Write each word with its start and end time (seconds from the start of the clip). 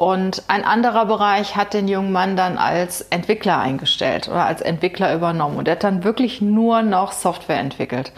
Und 0.00 0.44
ein 0.48 0.64
anderer 0.64 1.04
Bereich 1.04 1.56
hat 1.56 1.74
den 1.74 1.86
jungen 1.86 2.10
Mann 2.10 2.34
dann 2.34 2.56
als 2.56 3.02
Entwickler 3.02 3.58
eingestellt 3.58 4.28
oder 4.28 4.46
als 4.46 4.62
Entwickler 4.62 5.14
übernommen. 5.14 5.58
Und 5.58 5.68
er 5.68 5.72
hat 5.72 5.84
dann 5.84 6.04
wirklich 6.04 6.40
nur 6.40 6.80
noch 6.80 7.12
Software 7.12 7.60
entwickelt. 7.60 8.10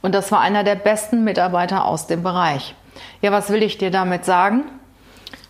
Und 0.00 0.14
das 0.14 0.32
war 0.32 0.40
einer 0.40 0.64
der 0.64 0.76
besten 0.76 1.24
Mitarbeiter 1.24 1.84
aus 1.84 2.06
dem 2.06 2.22
Bereich. 2.22 2.74
Ja, 3.20 3.32
was 3.32 3.50
will 3.50 3.62
ich 3.62 3.76
dir 3.76 3.90
damit 3.90 4.24
sagen? 4.24 4.64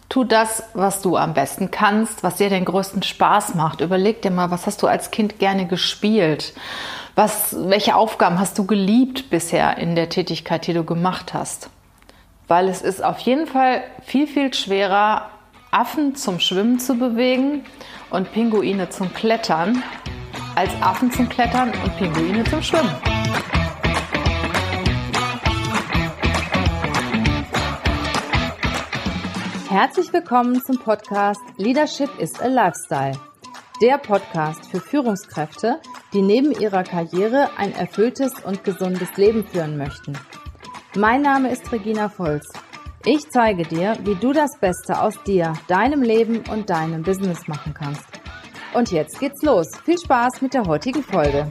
Tu 0.09 0.25
das, 0.25 0.65
was 0.75 1.03
du 1.03 1.17
am 1.17 1.35
besten 1.35 1.71
kannst, 1.71 2.25
was 2.25 2.35
dir 2.35 2.51
den 2.51 2.65
größten 2.65 3.05
Spaß 3.05 3.55
macht. 3.55 3.81
Überleg 3.81 4.23
dir 4.23 4.33
mal, 4.33 4.51
was 4.51 4.67
hast 4.67 4.83
du 4.83 4.89
als 4.89 5.13
Kind 5.13 5.39
gerne 5.39 5.67
gespielt? 5.67 6.53
Was, 7.15 7.55
welche 7.57 7.95
Aufgaben 7.95 8.41
hast 8.41 8.59
du 8.59 8.67
geliebt 8.67 9.31
bisher 9.31 9.79
in 9.79 9.95
der 9.95 10.09
Tätigkeit, 10.09 10.67
die 10.67 10.75
du 10.75 10.83
gemacht 10.83 11.33
hast? 11.33 11.71
Weil 12.49 12.69
es 12.69 12.83
ist 12.83 13.05
auf 13.05 13.21
jeden 13.21 13.47
Fall 13.47 13.85
viel, 14.05 14.27
viel 14.27 14.53
schwerer, 14.53 15.31
Affen 15.71 16.15
zum 16.15 16.39
Schwimmen 16.39 16.79
zu 16.79 16.95
bewegen 16.95 17.65
und 18.11 18.33
Pinguine 18.33 18.89
zum 18.89 19.13
Klettern, 19.13 19.83
als 20.55 20.71
Affen 20.81 21.11
zum 21.11 21.29
Klettern 21.29 21.73
und 21.85 21.97
Pinguine 21.99 22.45
zum 22.45 22.63
Schwimmen. 22.63 22.95
Herzlich 29.69 30.13
willkommen 30.13 30.63
zum 30.65 30.79
Podcast 30.79 31.41
Leadership 31.57 32.11
is 32.19 32.41
a 32.41 32.47
Lifestyle. 32.47 33.19
Der 33.83 33.99
Podcast 33.99 34.71
für 34.71 34.81
Führungskräfte, 34.81 35.81
die 36.13 36.23
neben 36.23 36.53
ihrer 36.53 36.85
Karriere 36.85 37.51
ein 37.59 37.75
erfülltes 37.75 38.33
und 38.45 38.65
gesundes 38.65 39.17
Leben 39.17 39.45
führen 39.45 39.77
möchten. 39.77 40.17
Mein 40.97 41.21
Name 41.21 41.51
ist 41.51 41.71
Regina 41.73 42.09
Volz. 42.09 42.49
Ich 43.09 43.31
zeige 43.31 43.63
dir, 43.63 43.97
wie 44.03 44.17
du 44.17 44.33
das 44.33 44.59
Beste 44.59 45.01
aus 45.01 45.15
dir, 45.23 45.53
deinem 45.69 46.03
Leben 46.03 46.43
und 46.51 46.71
deinem 46.71 47.05
Business 47.05 47.47
machen 47.47 47.73
kannst. 47.73 48.03
Und 48.75 48.91
jetzt 48.91 49.21
geht's 49.21 49.43
los. 49.43 49.69
Viel 49.85 49.97
Spaß 49.97 50.43
mit 50.43 50.55
der 50.55 50.65
heutigen 50.67 51.05
Folge. 51.05 51.49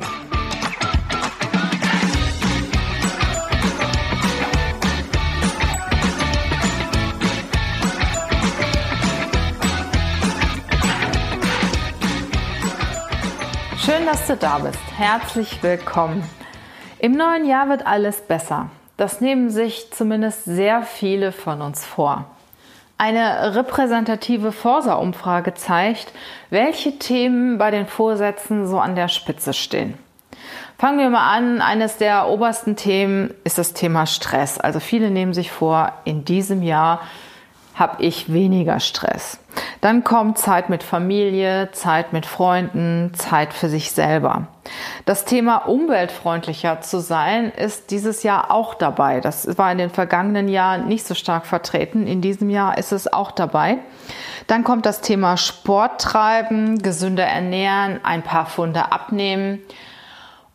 Schön, 13.78 14.06
dass 14.06 14.28
du 14.28 14.36
da 14.36 14.60
bist. 14.60 14.80
Herzlich 14.98 15.64
willkommen. 15.64 16.22
Im 17.00 17.14
neuen 17.14 17.46
Jahr 17.46 17.70
wird 17.70 17.88
alles 17.88 18.20
besser. 18.20 18.70
Das 18.98 19.20
nehmen 19.22 19.50
sich 19.50 19.92
zumindest 19.92 20.46
sehr 20.46 20.84
viele 20.84 21.32
von 21.32 21.62
uns 21.62 21.86
vor. 21.86 22.26
Eine 22.98 23.56
repräsentative 23.56 24.54
Forsa-Umfrage 24.54 25.54
zeigt, 25.54 26.14
welche 26.50 26.98
Themen 26.98 27.58
bei 27.58 27.70
den 27.70 27.88
Vorsätzen 27.88 28.68
so 28.68 28.80
an 28.80 28.96
der 28.96 29.10
Spitze 29.10 29.54
stehen. 29.54 29.98
Fangen 30.78 31.00
wir 31.00 31.10
mal 31.10 31.30
an. 31.30 31.62
Eines 31.62 31.98
der 31.98 32.30
obersten 32.30 32.78
Themen 32.78 33.34
ist 33.44 33.58
das 33.58 33.74
Thema 33.74 34.06
Stress. 34.06 34.60
Also 34.60 34.80
viele 34.80 35.10
nehmen 35.10 35.34
sich 35.34 35.52
vor, 35.52 35.92
in 36.06 36.24
diesem 36.24 36.64
Jahr 36.64 37.02
habe 37.76 38.02
ich 38.04 38.32
weniger 38.32 38.80
Stress. 38.80 39.40
Dann 39.82 40.04
kommt 40.04 40.38
Zeit 40.38 40.70
mit 40.70 40.84
Familie, 40.84 41.70
Zeit 41.72 42.14
mit 42.14 42.26
Freunden, 42.26 43.12
Zeit 43.16 43.54
für 43.54 43.70
sich 43.70 43.92
selber. 43.92 44.48
Das 45.06 45.26
Thema 45.26 45.58
umweltfreundlicher 45.58 46.82
zu 46.82 47.00
sein 47.00 47.52
ist 47.52 47.92
dieses 47.92 48.24
Jahr 48.24 48.52
auch 48.52 48.74
dabei. 48.74 49.22
Das 49.22 49.58
war 49.58 49.72
in 49.72 49.78
den 49.78 49.92
vergangenen 49.92 50.48
Jahren 50.48 50.88
nicht 50.88 51.06
so 51.06 51.14
stark 51.14 51.46
vertreten. 51.46 52.08
In 52.08 52.22
diesem 52.22 52.50
Jahr 52.50 52.78
ist 52.78 52.92
es 52.92 53.12
auch 53.12 53.32
dabei. 53.32 53.78
Dann 54.48 54.64
kommt 54.64 54.86
das 54.86 55.02
Thema 55.02 55.38
Sport 55.38 56.02
treiben, 56.02 56.80
gesünder 56.80 57.26
ernähren, 57.26 58.00
ein 58.04 58.24
paar 58.24 58.46
Funde 58.46 58.92
abnehmen. 58.92 59.62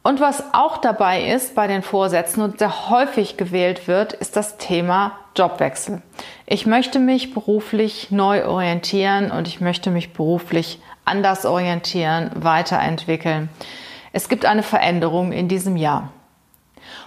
Und 0.03 0.19
was 0.19 0.43
auch 0.55 0.79
dabei 0.79 1.25
ist 1.25 1.55
bei 1.55 1.67
den 1.67 1.83
Vorsätzen 1.83 2.43
und 2.43 2.59
sehr 2.59 2.89
häufig 2.89 3.37
gewählt 3.37 3.87
wird, 3.87 4.15
ist 4.15 4.35
das 4.35 4.57
Thema 4.57 5.13
Jobwechsel. 5.37 6.01
Ich 6.47 6.65
möchte 6.65 6.99
mich 6.99 7.35
beruflich 7.35 8.11
neu 8.11 8.47
orientieren 8.47 9.31
und 9.31 9.47
ich 9.47 9.61
möchte 9.61 9.91
mich 9.91 10.15
beruflich 10.15 10.81
anders 11.05 11.45
orientieren, 11.45 12.31
weiterentwickeln. 12.35 13.51
Es 14.13 14.29
gibt 14.29 14.47
eine 14.47 14.63
Veränderung 14.63 15.33
in 15.33 15.49
diesem 15.49 15.77
Jahr. 15.77 16.11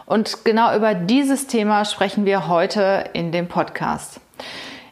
Und 0.06 0.46
genau 0.46 0.76
über 0.76 0.94
dieses 0.94 1.48
Thema 1.48 1.86
sprechen 1.86 2.26
wir 2.26 2.48
heute 2.48 3.10
in 3.14 3.32
dem 3.32 3.48
Podcast. 3.48 4.20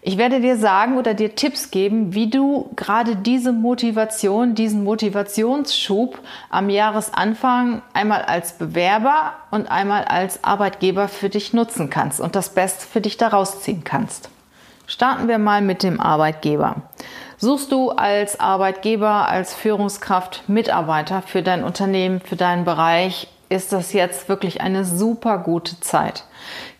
Ich 0.03 0.17
werde 0.17 0.41
dir 0.41 0.57
sagen 0.57 0.97
oder 0.97 1.13
dir 1.13 1.35
Tipps 1.35 1.69
geben, 1.69 2.15
wie 2.15 2.27
du 2.27 2.71
gerade 2.75 3.15
diese 3.15 3.51
Motivation, 3.51 4.55
diesen 4.55 4.83
Motivationsschub 4.83 6.17
am 6.49 6.71
Jahresanfang 6.71 7.83
einmal 7.93 8.23
als 8.23 8.53
Bewerber 8.53 9.33
und 9.51 9.69
einmal 9.69 10.05
als 10.05 10.43
Arbeitgeber 10.43 11.07
für 11.07 11.29
dich 11.29 11.53
nutzen 11.53 11.91
kannst 11.91 12.19
und 12.19 12.35
das 12.35 12.49
Beste 12.49 12.87
für 12.87 12.99
dich 12.99 13.17
daraus 13.17 13.61
ziehen 13.61 13.83
kannst. 13.83 14.29
Starten 14.87 15.27
wir 15.27 15.37
mal 15.37 15.61
mit 15.61 15.83
dem 15.83 15.99
Arbeitgeber. 15.99 16.77
Suchst 17.37 17.71
du 17.71 17.91
als 17.91 18.39
Arbeitgeber, 18.39 19.29
als 19.29 19.53
Führungskraft 19.53 20.49
Mitarbeiter 20.49 21.21
für 21.21 21.43
dein 21.43 21.63
Unternehmen, 21.63 22.21
für 22.21 22.35
deinen 22.35 22.65
Bereich 22.65 23.27
ist 23.51 23.73
das 23.73 23.91
jetzt 23.91 24.29
wirklich 24.29 24.61
eine 24.61 24.85
super 24.85 25.37
gute 25.37 25.79
Zeit. 25.81 26.23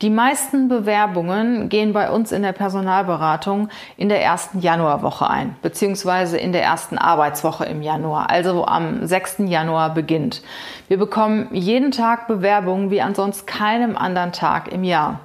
Die 0.02 0.10
meisten 0.10 0.70
Bewerbungen 0.70 1.70
gehen 1.70 1.94
bei 1.94 2.10
uns 2.10 2.32
in 2.32 2.42
der 2.42 2.54
Personalberatung 2.54 3.70
in 3.98 4.10
der 4.10 4.24
ersten 4.24 4.60
Januarwoche 4.60 5.30
ein, 5.30 5.56
beziehungsweise 5.62 6.38
in 6.38 6.54
der 6.54 6.64
ersten 6.64 6.98
Arbeitswoche 6.98 7.66
im 7.66 7.82
Januar, 7.82 8.30
also 8.30 8.66
am 8.66 9.06
6. 9.06 9.40
Januar 9.40 9.94
beginnt. 9.94 10.42
Wir 10.88 10.98
bekommen 10.98 11.50
jeden 11.52 11.92
Tag 11.92 12.28
Bewerbungen 12.28 12.90
wie 12.90 13.02
an 13.02 13.14
keinem 13.46 13.98
anderen 13.98 14.32
Tag 14.32 14.72
im 14.72 14.84
Jahr. 14.84 15.20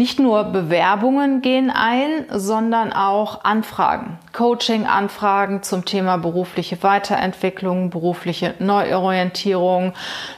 Nicht 0.00 0.18
nur 0.18 0.44
Bewerbungen 0.44 1.42
gehen 1.42 1.68
ein, 1.68 2.24
sondern 2.30 2.90
auch 2.90 3.44
Anfragen, 3.44 4.18
Coaching-Anfragen 4.32 5.62
zum 5.62 5.84
Thema 5.84 6.16
berufliche 6.16 6.82
Weiterentwicklung, 6.82 7.90
berufliche 7.90 8.54
Neuorientierung. 8.60 9.92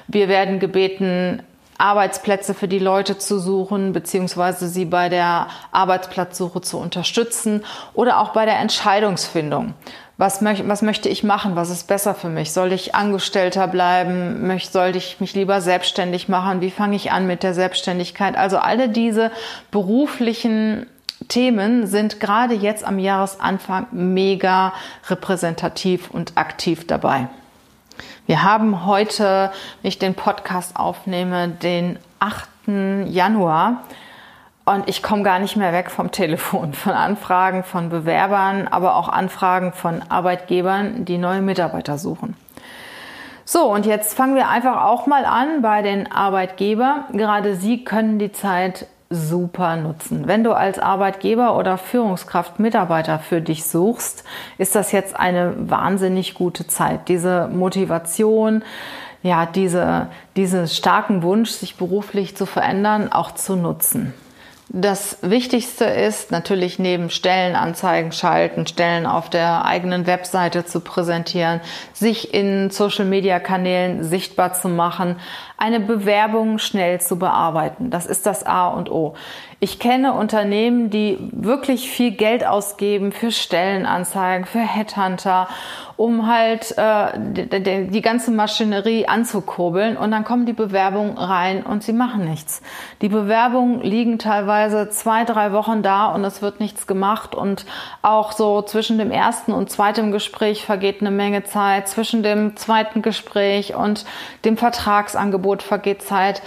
Wir 0.08 0.26
werden 0.26 0.58
gebeten, 0.58 1.44
Arbeitsplätze 1.82 2.54
für 2.54 2.68
die 2.68 2.78
Leute 2.78 3.18
zu 3.18 3.38
suchen, 3.38 3.92
beziehungsweise 3.92 4.68
sie 4.68 4.84
bei 4.84 5.08
der 5.08 5.48
Arbeitsplatzsuche 5.72 6.60
zu 6.60 6.78
unterstützen 6.78 7.64
oder 7.92 8.20
auch 8.20 8.30
bei 8.30 8.44
der 8.44 8.60
Entscheidungsfindung. 8.60 9.74
Was, 10.16 10.40
möch, 10.40 10.62
was 10.68 10.82
möchte 10.82 11.08
ich 11.08 11.24
machen? 11.24 11.56
Was 11.56 11.70
ist 11.70 11.88
besser 11.88 12.14
für 12.14 12.28
mich? 12.28 12.52
Soll 12.52 12.72
ich 12.72 12.94
Angestellter 12.94 13.66
bleiben? 13.66 14.46
Möcht, 14.46 14.72
soll 14.72 14.94
ich 14.94 15.18
mich 15.18 15.34
lieber 15.34 15.60
selbstständig 15.60 16.28
machen? 16.28 16.60
Wie 16.60 16.70
fange 16.70 16.94
ich 16.94 17.10
an 17.10 17.26
mit 17.26 17.42
der 17.42 17.54
Selbstständigkeit? 17.54 18.36
Also 18.36 18.58
alle 18.58 18.88
diese 18.88 19.32
beruflichen 19.72 20.86
Themen 21.26 21.88
sind 21.88 22.20
gerade 22.20 22.54
jetzt 22.54 22.84
am 22.84 23.00
Jahresanfang 23.00 23.88
mega 23.90 24.72
repräsentativ 25.08 26.10
und 26.10 26.36
aktiv 26.36 26.86
dabei. 26.86 27.28
Wir 28.26 28.42
haben 28.42 28.86
heute, 28.86 29.50
wenn 29.82 29.88
ich 29.88 29.98
den 29.98 30.14
Podcast 30.14 30.76
aufnehme, 30.76 31.48
den 31.48 31.98
8. 32.18 32.48
Januar. 33.06 33.82
Und 34.64 34.88
ich 34.88 35.02
komme 35.02 35.24
gar 35.24 35.40
nicht 35.40 35.56
mehr 35.56 35.72
weg 35.72 35.90
vom 35.90 36.12
Telefon, 36.12 36.72
von 36.72 36.92
Anfragen 36.92 37.64
von 37.64 37.88
Bewerbern, 37.88 38.68
aber 38.68 38.96
auch 38.96 39.08
Anfragen 39.08 39.72
von 39.72 40.02
Arbeitgebern, 40.08 41.04
die 41.04 41.18
neue 41.18 41.42
Mitarbeiter 41.42 41.98
suchen. 41.98 42.36
So, 43.44 43.64
und 43.72 43.86
jetzt 43.86 44.14
fangen 44.14 44.36
wir 44.36 44.48
einfach 44.48 44.84
auch 44.84 45.06
mal 45.06 45.24
an 45.24 45.62
bei 45.62 45.82
den 45.82 46.10
Arbeitgebern. 46.10 47.04
Gerade 47.12 47.56
sie 47.56 47.84
können 47.84 48.18
die 48.18 48.30
Zeit 48.30 48.86
super 49.12 49.76
nutzen. 49.76 50.26
Wenn 50.26 50.42
du 50.42 50.52
als 50.52 50.78
Arbeitgeber 50.78 51.56
oder 51.56 51.78
Führungskraft 51.78 52.58
Mitarbeiter 52.58 53.18
für 53.18 53.40
dich 53.40 53.64
suchst, 53.64 54.24
ist 54.58 54.74
das 54.74 54.90
jetzt 54.92 55.14
eine 55.14 55.54
wahnsinnig 55.56 56.34
gute 56.34 56.66
Zeit. 56.66 57.08
Diese 57.08 57.48
Motivation, 57.48 58.64
ja, 59.22 59.46
diese, 59.46 60.08
diesen 60.36 60.66
starken 60.66 61.22
Wunsch, 61.22 61.50
sich 61.50 61.76
beruflich 61.76 62.36
zu 62.36 62.46
verändern, 62.46 63.12
auch 63.12 63.32
zu 63.32 63.54
nutzen. 63.54 64.14
Das 64.74 65.18
Wichtigste 65.20 65.84
ist 65.84 66.30
natürlich 66.30 66.78
neben 66.78 67.10
Stellenanzeigen 67.10 68.10
schalten, 68.10 68.66
Stellen 68.66 69.04
auf 69.04 69.28
der 69.28 69.66
eigenen 69.66 70.06
Webseite 70.06 70.64
zu 70.64 70.80
präsentieren, 70.80 71.60
sich 71.92 72.32
in 72.32 72.70
Social-Media-Kanälen 72.70 74.02
sichtbar 74.02 74.54
zu 74.54 74.70
machen, 74.70 75.16
eine 75.62 75.78
Bewerbung 75.78 76.58
schnell 76.58 77.00
zu 77.00 77.20
bearbeiten. 77.20 77.90
Das 77.90 78.06
ist 78.06 78.26
das 78.26 78.44
A 78.44 78.66
und 78.66 78.90
O. 78.90 79.14
Ich 79.60 79.78
kenne 79.78 80.14
Unternehmen, 80.14 80.90
die 80.90 81.16
wirklich 81.30 81.88
viel 81.88 82.10
Geld 82.10 82.44
ausgeben 82.44 83.12
für 83.12 83.30
Stellenanzeigen, 83.30 84.44
für 84.44 84.58
Headhunter, 84.58 85.46
um 85.96 86.26
halt 86.26 86.76
äh, 86.76 87.12
die, 87.16 87.86
die, 87.88 88.02
ganze 88.02 88.32
Maschinerie 88.32 89.06
anzukurbeln 89.06 89.96
und 89.96 90.10
dann 90.10 90.24
kommen 90.24 90.46
die 90.46 90.52
Bewerbungen 90.52 91.16
rein 91.16 91.62
und 91.62 91.84
sie 91.84 91.92
machen 91.92 92.24
nichts. 92.24 92.60
Die 93.02 93.08
Bewerbungen 93.08 93.82
liegen 93.82 94.18
teilweise 94.18 94.88
zwei, 94.88 95.22
drei 95.24 95.52
Wochen 95.52 95.82
da 95.82 96.06
und 96.06 96.24
es 96.24 96.42
wird 96.42 96.58
nichts 96.58 96.88
gemacht 96.88 97.36
und 97.36 97.64
auch 98.00 98.32
so 98.32 98.62
zwischen 98.62 98.98
dem 98.98 99.12
ersten 99.12 99.52
und 99.52 99.70
zweiten 99.70 100.10
Gespräch 100.10 100.64
vergeht 100.64 101.02
eine 101.02 101.12
Menge 101.12 101.44
Zeit, 101.44 101.86
zwischen 101.86 102.24
dem 102.24 102.56
zweiten 102.56 103.00
Gespräch 103.00 103.76
und 103.76 104.04
dem 104.44 104.56
Vertragsangebot 104.56 105.51
vergeht 105.60 106.02
Zeit 106.02 106.40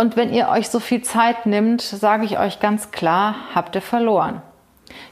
und 0.00 0.16
wenn 0.16 0.32
ihr 0.32 0.48
euch 0.48 0.68
so 0.68 0.78
viel 0.78 1.02
Zeit 1.02 1.44
nimmt, 1.44 1.82
sage 1.82 2.24
ich 2.24 2.38
euch 2.38 2.60
ganz 2.60 2.92
klar, 2.92 3.34
habt 3.52 3.74
ihr 3.74 3.82
verloren. 3.82 4.40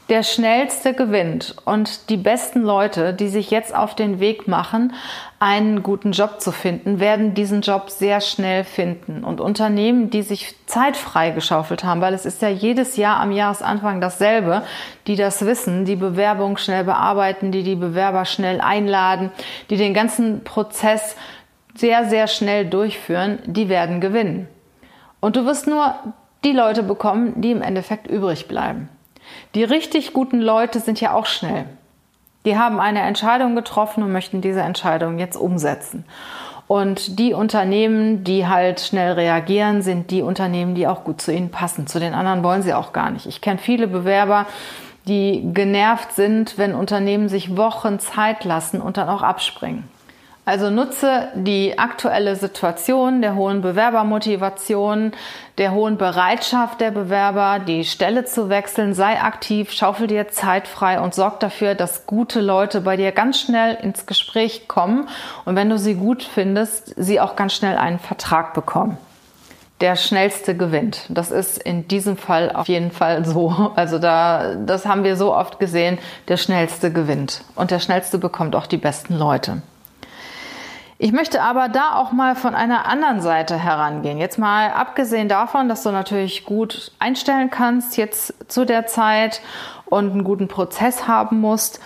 Der 0.09 0.23
schnellste 0.23 0.93
gewinnt 0.93 1.57
und 1.65 2.09
die 2.09 2.15
besten 2.15 2.61
Leute, 2.61 3.13
die 3.13 3.27
sich 3.27 3.51
jetzt 3.51 3.75
auf 3.75 3.93
den 3.93 4.21
Weg 4.21 4.47
machen, 4.47 4.93
einen 5.39 5.83
guten 5.83 6.13
Job 6.13 6.39
zu 6.39 6.53
finden, 6.53 7.01
werden 7.01 7.33
diesen 7.33 7.59
Job 7.59 7.89
sehr 7.89 8.21
schnell 8.21 8.63
finden. 8.63 9.25
Und 9.25 9.41
Unternehmen, 9.41 10.09
die 10.09 10.21
sich 10.21 10.55
Zeit 10.65 10.95
freigeschaufelt 10.95 11.83
haben, 11.83 11.99
weil 11.99 12.13
es 12.13 12.25
ist 12.25 12.41
ja 12.41 12.47
jedes 12.47 12.95
Jahr 12.95 13.19
am 13.19 13.33
Jahresanfang 13.33 13.99
dasselbe, 13.99 14.63
die 15.05 15.17
das 15.17 15.45
wissen, 15.45 15.83
die 15.83 15.97
Bewerbung 15.97 16.55
schnell 16.55 16.85
bearbeiten, 16.85 17.51
die 17.51 17.63
die 17.63 17.75
Bewerber 17.75 18.23
schnell 18.23 18.61
einladen, 18.61 19.31
die 19.69 19.75
den 19.75 19.93
ganzen 19.93 20.45
Prozess 20.45 21.17
sehr, 21.79 22.05
sehr 22.05 22.27
schnell 22.27 22.65
durchführen, 22.65 23.39
die 23.45 23.69
werden 23.69 24.01
gewinnen. 24.01 24.47
Und 25.19 25.35
du 25.35 25.45
wirst 25.45 25.67
nur 25.67 25.95
die 26.43 26.51
Leute 26.51 26.83
bekommen, 26.83 27.41
die 27.41 27.51
im 27.51 27.61
Endeffekt 27.61 28.07
übrig 28.07 28.47
bleiben. 28.47 28.89
Die 29.55 29.63
richtig 29.63 30.13
guten 30.13 30.39
Leute 30.39 30.79
sind 30.79 31.01
ja 31.01 31.13
auch 31.13 31.25
schnell. 31.25 31.65
Die 32.45 32.57
haben 32.57 32.79
eine 32.79 33.01
Entscheidung 33.01 33.55
getroffen 33.55 34.03
und 34.03 34.11
möchten 34.11 34.41
diese 34.41 34.61
Entscheidung 34.61 35.19
jetzt 35.19 35.35
umsetzen. 35.35 36.05
Und 36.67 37.17
die 37.19 37.33
Unternehmen, 37.33 38.23
die 38.23 38.47
halt 38.47 38.81
schnell 38.81 39.13
reagieren, 39.13 39.81
sind 39.81 40.11
die 40.11 40.21
Unternehmen, 40.21 40.75
die 40.75 40.87
auch 40.87 41.03
gut 41.03 41.21
zu 41.21 41.33
ihnen 41.33 41.49
passen. 41.49 41.87
Zu 41.87 41.99
den 41.99 42.13
anderen 42.13 42.43
wollen 42.43 42.61
sie 42.61 42.73
auch 42.73 42.91
gar 42.91 43.09
nicht. 43.09 43.25
Ich 43.25 43.39
kenne 43.39 43.57
viele 43.57 43.87
Bewerber, 43.87 44.45
die 45.07 45.49
genervt 45.53 46.13
sind, 46.13 46.57
wenn 46.57 46.75
Unternehmen 46.75 47.29
sich 47.29 47.55
Wochen 47.55 47.99
Zeit 47.99 48.43
lassen 48.43 48.81
und 48.81 48.97
dann 48.97 49.07
auch 49.07 49.23
abspringen. 49.23 49.85
Also 50.47 50.69
nutze 50.69 51.27
die 51.35 51.77
aktuelle 51.77 52.37
Situation 52.37 53.21
der 53.21 53.35
hohen 53.35 53.59
Bewerbermotivation, 53.59 55.11
der 55.57 55.73
hohen 55.73 55.97
Bereitschaft 55.97 56.79
der 56.79 56.91
Bewerber, 56.91 57.59
die 57.59 57.83
Stelle 57.83 58.23
zu 58.23 58.47
wechseln, 58.47 58.93
sei 58.93 59.19
aktiv, 59.21 59.73
schaufel 59.73 60.07
dir 60.07 60.29
Zeit 60.29 60.69
frei 60.69 61.01
und 61.01 61.13
sorg 61.13 61.41
dafür, 61.41 61.75
dass 61.75 62.05
gute 62.05 62.39
Leute 62.39 62.79
bei 62.79 62.95
dir 62.95 63.11
ganz 63.11 63.41
schnell 63.41 63.75
ins 63.75 64.05
Gespräch 64.05 64.69
kommen 64.69 65.09
und 65.43 65.57
wenn 65.57 65.69
du 65.69 65.77
sie 65.77 65.95
gut 65.95 66.23
findest, 66.23 66.93
sie 66.95 67.19
auch 67.19 67.35
ganz 67.35 67.53
schnell 67.53 67.75
einen 67.75 67.99
Vertrag 67.99 68.53
bekommen 68.53 68.97
der 69.81 69.95
schnellste 69.95 70.57
gewinnt. 70.57 71.05
Das 71.09 71.29
ist 71.29 71.57
in 71.59 71.87
diesem 71.87 72.17
Fall 72.17 72.51
auf 72.51 72.67
jeden 72.67 72.89
Fall 72.89 73.23
so. 73.25 73.73
Also 73.75 73.99
da, 73.99 74.55
das 74.55 74.87
haben 74.87 75.03
wir 75.03 75.15
so 75.15 75.35
oft 75.35 75.59
gesehen. 75.59 75.99
Der 76.29 76.37
schnellste 76.37 76.91
gewinnt. 76.91 77.43
Und 77.53 77.69
der 77.69 77.77
schnellste 77.77 78.17
bekommt 78.17 78.55
auch 78.55 78.65
die 78.65 78.77
besten 78.77 79.13
Leute. 79.13 79.61
Ich 80.99 81.11
möchte 81.11 81.43
aber 81.43 81.69
da 81.69 81.95
auch 81.95 82.11
mal 82.11 82.35
von 82.35 82.55
einer 82.55 82.87
anderen 82.87 83.21
Seite 83.21 83.55
herangehen. 83.55 84.17
Jetzt 84.17 84.39
mal 84.39 84.71
abgesehen 84.71 85.29
davon, 85.29 85.69
dass 85.69 85.83
du 85.83 85.91
natürlich 85.91 86.43
gut 86.43 86.91
einstellen 86.97 87.51
kannst 87.51 87.97
jetzt 87.97 88.33
zu 88.51 88.65
der 88.65 88.87
Zeit 88.87 89.41
und 89.85 90.11
einen 90.11 90.23
guten 90.23 90.47
Prozess 90.47 91.07
haben 91.07 91.39
musst, 91.39 91.79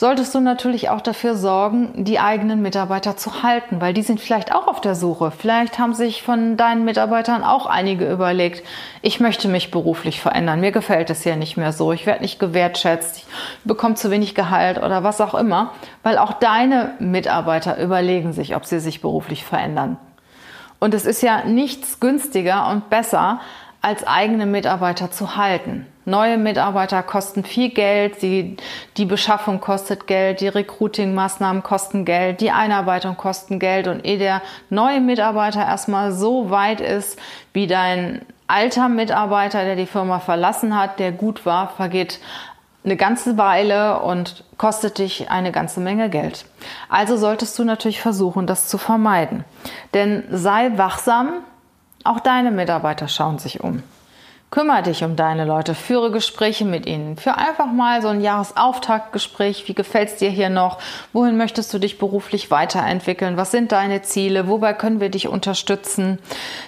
solltest 0.00 0.34
du 0.34 0.40
natürlich 0.40 0.88
auch 0.88 1.02
dafür 1.02 1.34
sorgen, 1.34 2.04
die 2.06 2.18
eigenen 2.18 2.62
Mitarbeiter 2.62 3.18
zu 3.18 3.42
halten, 3.42 3.82
weil 3.82 3.92
die 3.92 4.00
sind 4.00 4.18
vielleicht 4.18 4.50
auch 4.50 4.66
auf 4.66 4.80
der 4.80 4.94
Suche. 4.94 5.30
Vielleicht 5.30 5.78
haben 5.78 5.92
sich 5.92 6.22
von 6.22 6.56
deinen 6.56 6.86
Mitarbeitern 6.86 7.44
auch 7.44 7.66
einige 7.66 8.10
überlegt, 8.10 8.66
ich 9.02 9.20
möchte 9.20 9.46
mich 9.46 9.70
beruflich 9.70 10.18
verändern, 10.18 10.60
mir 10.60 10.72
gefällt 10.72 11.10
es 11.10 11.24
ja 11.24 11.36
nicht 11.36 11.58
mehr 11.58 11.74
so, 11.74 11.92
ich 11.92 12.06
werde 12.06 12.22
nicht 12.22 12.40
gewertschätzt, 12.40 13.18
ich 13.18 13.26
bekomme 13.64 13.94
zu 13.94 14.10
wenig 14.10 14.34
Gehalt 14.34 14.78
oder 14.82 15.04
was 15.04 15.20
auch 15.20 15.34
immer, 15.34 15.74
weil 16.02 16.16
auch 16.16 16.32
deine 16.32 16.94
Mitarbeiter 16.98 17.78
überlegen 17.78 18.32
sich, 18.32 18.56
ob 18.56 18.64
sie 18.64 18.80
sich 18.80 19.02
beruflich 19.02 19.44
verändern. 19.44 19.98
Und 20.78 20.94
es 20.94 21.04
ist 21.04 21.20
ja 21.20 21.44
nichts 21.44 22.00
günstiger 22.00 22.70
und 22.70 22.88
besser, 22.88 23.40
als 23.82 24.06
eigene 24.06 24.46
Mitarbeiter 24.46 25.10
zu 25.10 25.36
halten. 25.36 25.86
Neue 26.04 26.38
Mitarbeiter 26.38 27.02
kosten 27.02 27.44
viel 27.44 27.70
Geld, 27.70 28.20
die, 28.20 28.56
die 28.96 29.04
Beschaffung 29.04 29.60
kostet 29.60 30.06
Geld, 30.06 30.40
die 30.40 30.48
Recruiting-Maßnahmen 30.48 31.62
kosten 31.62 32.04
Geld, 32.04 32.40
die 32.40 32.50
Einarbeitung 32.50 33.16
kosten 33.16 33.58
Geld 33.58 33.86
und 33.86 34.04
ehe 34.04 34.18
der 34.18 34.42
neue 34.70 35.00
Mitarbeiter 35.00 35.60
erstmal 35.60 36.12
so 36.12 36.50
weit 36.50 36.80
ist, 36.80 37.18
wie 37.52 37.66
dein 37.66 38.22
alter 38.48 38.88
Mitarbeiter, 38.88 39.64
der 39.64 39.76
die 39.76 39.86
Firma 39.86 40.18
verlassen 40.18 40.76
hat, 40.76 40.98
der 40.98 41.12
gut 41.12 41.46
war, 41.46 41.68
vergeht 41.68 42.18
eine 42.82 42.96
ganze 42.96 43.36
Weile 43.36 44.00
und 44.00 44.44
kostet 44.56 44.98
dich 44.98 45.30
eine 45.30 45.52
ganze 45.52 45.80
Menge 45.80 46.08
Geld. 46.08 46.46
Also 46.88 47.16
solltest 47.16 47.58
du 47.58 47.64
natürlich 47.64 48.00
versuchen, 48.00 48.46
das 48.46 48.68
zu 48.68 48.78
vermeiden. 48.78 49.44
Denn 49.92 50.24
sei 50.30 50.72
wachsam, 50.76 51.44
auch 52.04 52.20
deine 52.20 52.50
Mitarbeiter 52.50 53.08
schauen 53.08 53.38
sich 53.38 53.60
um. 53.60 53.82
Kümmere 54.50 54.82
dich 54.82 55.04
um 55.04 55.14
deine 55.14 55.44
Leute, 55.44 55.76
führe 55.76 56.10
Gespräche 56.10 56.64
mit 56.64 56.84
ihnen. 56.84 57.16
Für 57.16 57.36
einfach 57.36 57.66
mal 57.66 58.02
so 58.02 58.08
ein 58.08 58.20
Jahresauftaktgespräch. 58.20 59.68
Wie 59.68 59.74
gefällt's 59.74 60.16
dir 60.16 60.28
hier 60.28 60.50
noch? 60.50 60.78
Wohin 61.12 61.36
möchtest 61.36 61.72
du 61.72 61.78
dich 61.78 61.98
beruflich 61.98 62.50
weiterentwickeln? 62.50 63.36
Was 63.36 63.52
sind 63.52 63.70
deine 63.70 64.02
Ziele? 64.02 64.48
Wobei 64.48 64.72
können 64.72 64.98
wir 64.98 65.08
dich 65.08 65.28
unterstützen? 65.28 66.18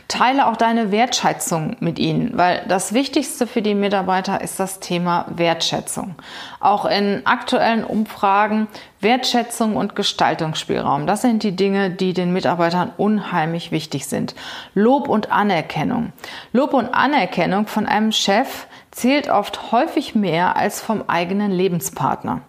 Teile 0.07 0.47
auch 0.47 0.57
deine 0.57 0.93
Wertschätzung 0.93 1.77
mit 1.81 1.99
ihnen, 1.99 2.39
weil 2.39 2.63
das 2.69 2.93
Wichtigste 2.95 3.49
für 3.49 3.63
die 3.63 3.75
Mitarbeiter 3.75 4.41
ist 4.41 4.61
das 4.61 4.79
Thema 4.79 5.27
Wertschätzung. 5.35 6.15
Auch 6.61 6.85
in 6.85 7.27
aktuellen 7.27 7.83
Umfragen 7.83 8.69
Wertschätzung 9.03 9.77
und 9.77 9.97
Gestaltungsspielraum. 9.97 11.07
Das 11.07 11.23
sind 11.23 11.43
die 11.43 11.57
Dinge, 11.57 11.91
die 11.91 12.13
den 12.13 12.33
Mitarbeitern 12.33 12.93
unheimlich 12.97 13.73
wichtig 13.73 14.07
sind. 14.07 14.35
Lob 14.75 15.09
und 15.09 15.33
Anerkennung. 15.33 16.13
Lob 16.53 16.73
und 16.73 16.95
Anerkennung 16.95 17.67
von 17.67 17.87
einem 17.87 18.13
Chef 18.13 18.67
zählt 18.91 19.29
oft 19.29 19.73
häufig 19.73 20.15
mehr 20.15 20.57
als 20.57 20.81
vom 20.81 21.05
eigenen 21.09 21.51
Lebenspartner. 21.51 22.43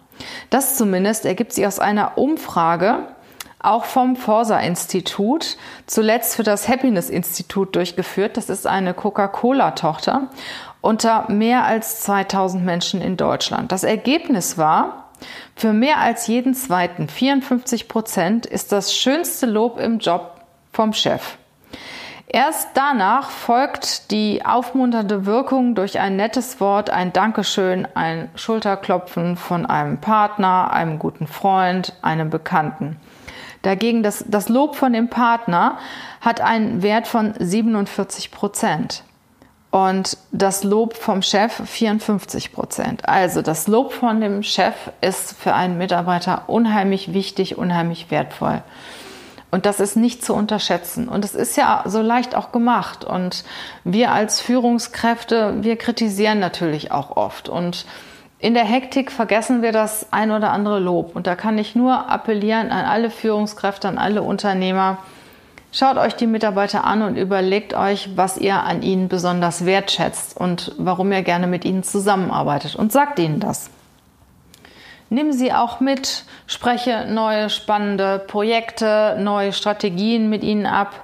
Das 0.50 0.76
zumindest 0.76 1.26
ergibt 1.26 1.52
sich 1.52 1.66
aus 1.66 1.80
einer 1.80 2.16
Umfrage, 2.16 3.08
auch 3.58 3.84
vom 3.84 4.14
Forsa-Institut, 4.14 5.56
zuletzt 5.86 6.36
für 6.36 6.42
das 6.42 6.68
Happiness-Institut 6.68 7.74
durchgeführt. 7.74 8.36
Das 8.36 8.48
ist 8.50 8.66
eine 8.66 8.94
Coca-Cola-Tochter 8.94 10.28
unter 10.84 11.30
mehr 11.30 11.64
als 11.64 12.00
2000 12.02 12.62
Menschen 12.62 13.00
in 13.00 13.16
Deutschland. 13.16 13.72
Das 13.72 13.84
Ergebnis 13.84 14.58
war, 14.58 15.03
für 15.56 15.72
mehr 15.72 15.98
als 15.98 16.26
jeden 16.26 16.54
zweiten, 16.54 17.08
54 17.08 17.88
Prozent, 17.88 18.46
ist 18.46 18.72
das 18.72 18.94
schönste 18.94 19.46
Lob 19.46 19.78
im 19.78 19.98
Job 19.98 20.40
vom 20.72 20.92
Chef. 20.92 21.36
Erst 22.26 22.70
danach 22.74 23.30
folgt 23.30 24.10
die 24.10 24.44
aufmunternde 24.44 25.24
Wirkung 25.24 25.76
durch 25.76 26.00
ein 26.00 26.16
nettes 26.16 26.60
Wort, 26.60 26.90
ein 26.90 27.12
Dankeschön, 27.12 27.86
ein 27.94 28.28
Schulterklopfen 28.34 29.36
von 29.36 29.66
einem 29.66 29.98
Partner, 29.98 30.72
einem 30.72 30.98
guten 30.98 31.28
Freund, 31.28 31.92
einem 32.02 32.30
Bekannten. 32.30 32.96
Dagegen 33.62 34.02
das, 34.02 34.24
das 34.26 34.48
Lob 34.48 34.74
von 34.74 34.92
dem 34.92 35.08
Partner 35.08 35.78
hat 36.20 36.40
einen 36.40 36.82
Wert 36.82 37.06
von 37.06 37.34
47 37.38 38.30
Prozent 38.30 39.04
und 39.74 40.18
das 40.30 40.62
Lob 40.62 40.94
vom 40.94 41.20
Chef 41.20 41.52
54 41.52 42.52
Prozent. 42.52 43.08
Also 43.08 43.42
das 43.42 43.66
Lob 43.66 43.92
von 43.92 44.20
dem 44.20 44.44
Chef 44.44 44.74
ist 45.00 45.36
für 45.36 45.52
einen 45.52 45.78
Mitarbeiter 45.78 46.44
unheimlich 46.46 47.12
wichtig, 47.12 47.58
unheimlich 47.58 48.08
wertvoll. 48.08 48.62
Und 49.50 49.66
das 49.66 49.80
ist 49.80 49.96
nicht 49.96 50.24
zu 50.24 50.32
unterschätzen. 50.32 51.08
Und 51.08 51.24
es 51.24 51.34
ist 51.34 51.56
ja 51.56 51.82
so 51.86 52.02
leicht 52.02 52.36
auch 52.36 52.52
gemacht. 52.52 53.04
Und 53.04 53.42
wir 53.82 54.12
als 54.12 54.40
Führungskräfte, 54.40 55.54
wir 55.62 55.74
kritisieren 55.74 56.38
natürlich 56.38 56.92
auch 56.92 57.16
oft. 57.16 57.48
Und 57.48 57.84
in 58.38 58.54
der 58.54 58.64
Hektik 58.64 59.10
vergessen 59.10 59.60
wir 59.60 59.72
das 59.72 60.12
ein 60.12 60.30
oder 60.30 60.52
andere 60.52 60.78
Lob. 60.78 61.16
Und 61.16 61.26
da 61.26 61.34
kann 61.34 61.58
ich 61.58 61.74
nur 61.74 62.08
appellieren 62.08 62.70
an 62.70 62.84
alle 62.84 63.10
Führungskräfte, 63.10 63.88
an 63.88 63.98
alle 63.98 64.22
Unternehmer, 64.22 64.98
Schaut 65.76 65.96
euch 65.96 66.14
die 66.14 66.28
Mitarbeiter 66.28 66.84
an 66.84 67.02
und 67.02 67.16
überlegt 67.16 67.74
euch, 67.74 68.10
was 68.14 68.38
ihr 68.38 68.62
an 68.62 68.82
ihnen 68.82 69.08
besonders 69.08 69.66
wertschätzt 69.66 70.36
und 70.36 70.70
warum 70.78 71.10
ihr 71.10 71.22
gerne 71.22 71.48
mit 71.48 71.64
ihnen 71.64 71.82
zusammenarbeitet 71.82 72.76
und 72.76 72.92
sagt 72.92 73.18
ihnen 73.18 73.40
das. 73.40 73.70
Nimm 75.10 75.32
sie 75.32 75.52
auch 75.52 75.80
mit, 75.80 76.26
spreche 76.46 77.08
neue 77.10 77.50
spannende 77.50 78.20
Projekte, 78.20 79.16
neue 79.18 79.52
Strategien 79.52 80.30
mit 80.30 80.44
ihnen 80.44 80.66
ab. 80.66 80.94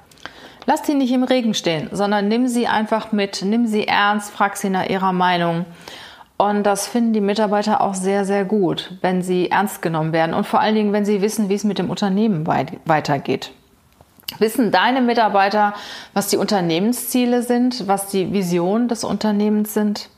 Lass 0.67 0.83
die 0.83 0.95
nicht 0.95 1.11
im 1.11 1.25
Regen 1.25 1.55
stehen, 1.55 1.89
sondern 1.91 2.29
nimm 2.29 2.47
sie 2.47 2.69
einfach 2.69 3.11
mit, 3.11 3.43
nimm 3.43 3.67
sie 3.67 3.89
ernst, 3.89 4.31
frag 4.31 4.57
sie 4.57 4.71
nach 4.71 4.87
ihrer 4.89 5.13
Meinung. 5.13 5.65
Und 6.37 6.63
das 6.63 6.87
finden 6.87 7.13
die 7.13 7.21
Mitarbeiter 7.21 7.81
auch 7.81 7.95
sehr, 7.95 8.25
sehr 8.25 8.45
gut, 8.45 8.93
wenn 9.01 9.23
sie 9.23 9.51
ernst 9.51 9.83
genommen 9.83 10.13
werden 10.13 10.33
und 10.33 10.47
vor 10.47 10.61
allen 10.61 10.77
Dingen, 10.77 10.93
wenn 10.93 11.05
sie 11.05 11.23
wissen, 11.23 11.49
wie 11.49 11.55
es 11.55 11.65
mit 11.65 11.81
dem 11.81 11.91
Unternehmen 11.91 12.47
weitergeht. 12.47 13.51
Wissen 14.39 14.71
deine 14.71 15.01
Mitarbeiter, 15.01 15.75
was 16.15 16.29
die 16.29 16.37
Unternehmensziele 16.37 17.43
sind, 17.43 17.89
was 17.89 18.07
die 18.07 18.33
Visionen 18.33 18.89
des 18.89 19.05
Unternehmens 19.05 19.75
sind? 19.75 20.09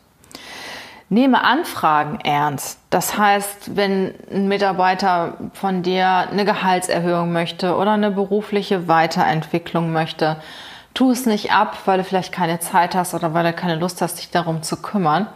Nehme 1.09 1.45
Anfragen 1.45 2.21
ernst. 2.21 2.79
Das 2.91 3.19
heißt, 3.19 3.77
wenn 3.77 4.15
ein 4.33 4.49
Mitarbeiter 4.49 5.37
von 5.53 5.83
dir 5.83 6.09
eine 6.09 6.45
Gehaltserhöhung 6.45 7.33
möchte 7.33 7.77
oder 7.77 7.93
eine 7.93 8.11
berufliche 8.11 8.89
Weiterentwicklung 8.89 9.93
möchte, 9.93 10.37
tu 10.95 11.11
es 11.11 11.27
nicht 11.27 11.53
ab, 11.53 11.77
weil 11.85 11.99
du 11.99 12.05
vielleicht 12.05 12.33
keine 12.33 12.61
Zeit 12.61 12.95
hast 12.95 13.15
oder 13.15 13.35
weil 13.35 13.45
du 13.45 13.53
keine 13.53 13.77
Lust 13.77 14.01
hast, 14.01 14.19
dich 14.19 14.31
darum 14.31 14.63
zu 14.63 14.77
kümmern, 14.77 15.27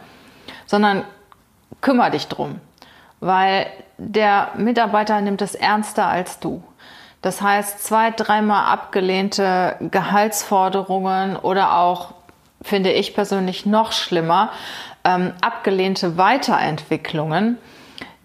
sondern 0.65 1.03
kümmere 1.81 2.11
dich 2.11 2.27
drum, 2.27 2.59
weil 3.19 3.67
der 3.97 4.51
Mitarbeiter 4.57 5.21
nimmt 5.21 5.41
es 5.41 5.55
ernster 5.55 6.07
als 6.07 6.39
du. 6.39 6.63
Das 7.27 7.41
heißt, 7.41 7.83
zwei, 7.83 8.11
dreimal 8.11 8.71
abgelehnte 8.71 9.75
Gehaltsforderungen 9.91 11.35
oder 11.35 11.77
auch, 11.77 12.13
finde 12.61 12.93
ich 12.93 13.15
persönlich 13.15 13.65
noch 13.65 13.91
schlimmer, 13.91 14.49
ähm, 15.03 15.33
abgelehnte 15.41 16.15
Weiterentwicklungen, 16.17 17.57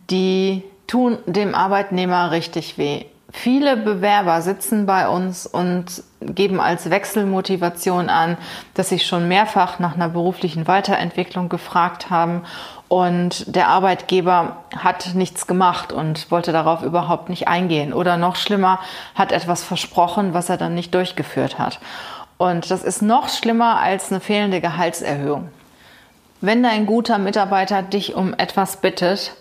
die 0.08 0.62
tun 0.86 1.18
dem 1.26 1.56
Arbeitnehmer 1.56 2.30
richtig 2.30 2.78
weh. 2.78 3.06
Viele 3.32 3.76
Bewerber 3.76 4.40
sitzen 4.40 4.86
bei 4.86 5.08
uns 5.08 5.48
und 5.48 6.04
geben 6.26 6.60
als 6.60 6.90
Wechselmotivation 6.90 8.08
an, 8.08 8.36
dass 8.74 8.88
sie 8.88 8.98
schon 8.98 9.28
mehrfach 9.28 9.78
nach 9.78 9.94
einer 9.94 10.08
beruflichen 10.08 10.66
Weiterentwicklung 10.66 11.48
gefragt 11.48 12.10
haben 12.10 12.42
und 12.92 13.56
der 13.56 13.68
Arbeitgeber 13.68 14.58
hat 14.76 15.14
nichts 15.14 15.46
gemacht 15.46 15.94
und 15.94 16.30
wollte 16.30 16.52
darauf 16.52 16.82
überhaupt 16.82 17.30
nicht 17.30 17.48
eingehen. 17.48 17.94
Oder 17.94 18.18
noch 18.18 18.36
schlimmer, 18.36 18.80
hat 19.14 19.32
etwas 19.32 19.64
versprochen, 19.64 20.34
was 20.34 20.50
er 20.50 20.58
dann 20.58 20.74
nicht 20.74 20.94
durchgeführt 20.94 21.58
hat. 21.58 21.80
Und 22.36 22.70
das 22.70 22.82
ist 22.82 23.00
noch 23.00 23.30
schlimmer 23.30 23.80
als 23.80 24.10
eine 24.10 24.20
fehlende 24.20 24.60
Gehaltserhöhung. 24.60 25.48
Wenn 26.42 26.62
dein 26.62 26.84
guter 26.84 27.16
Mitarbeiter 27.16 27.80
dich 27.80 28.14
um 28.14 28.34
etwas 28.34 28.76
bittet, 28.76 29.36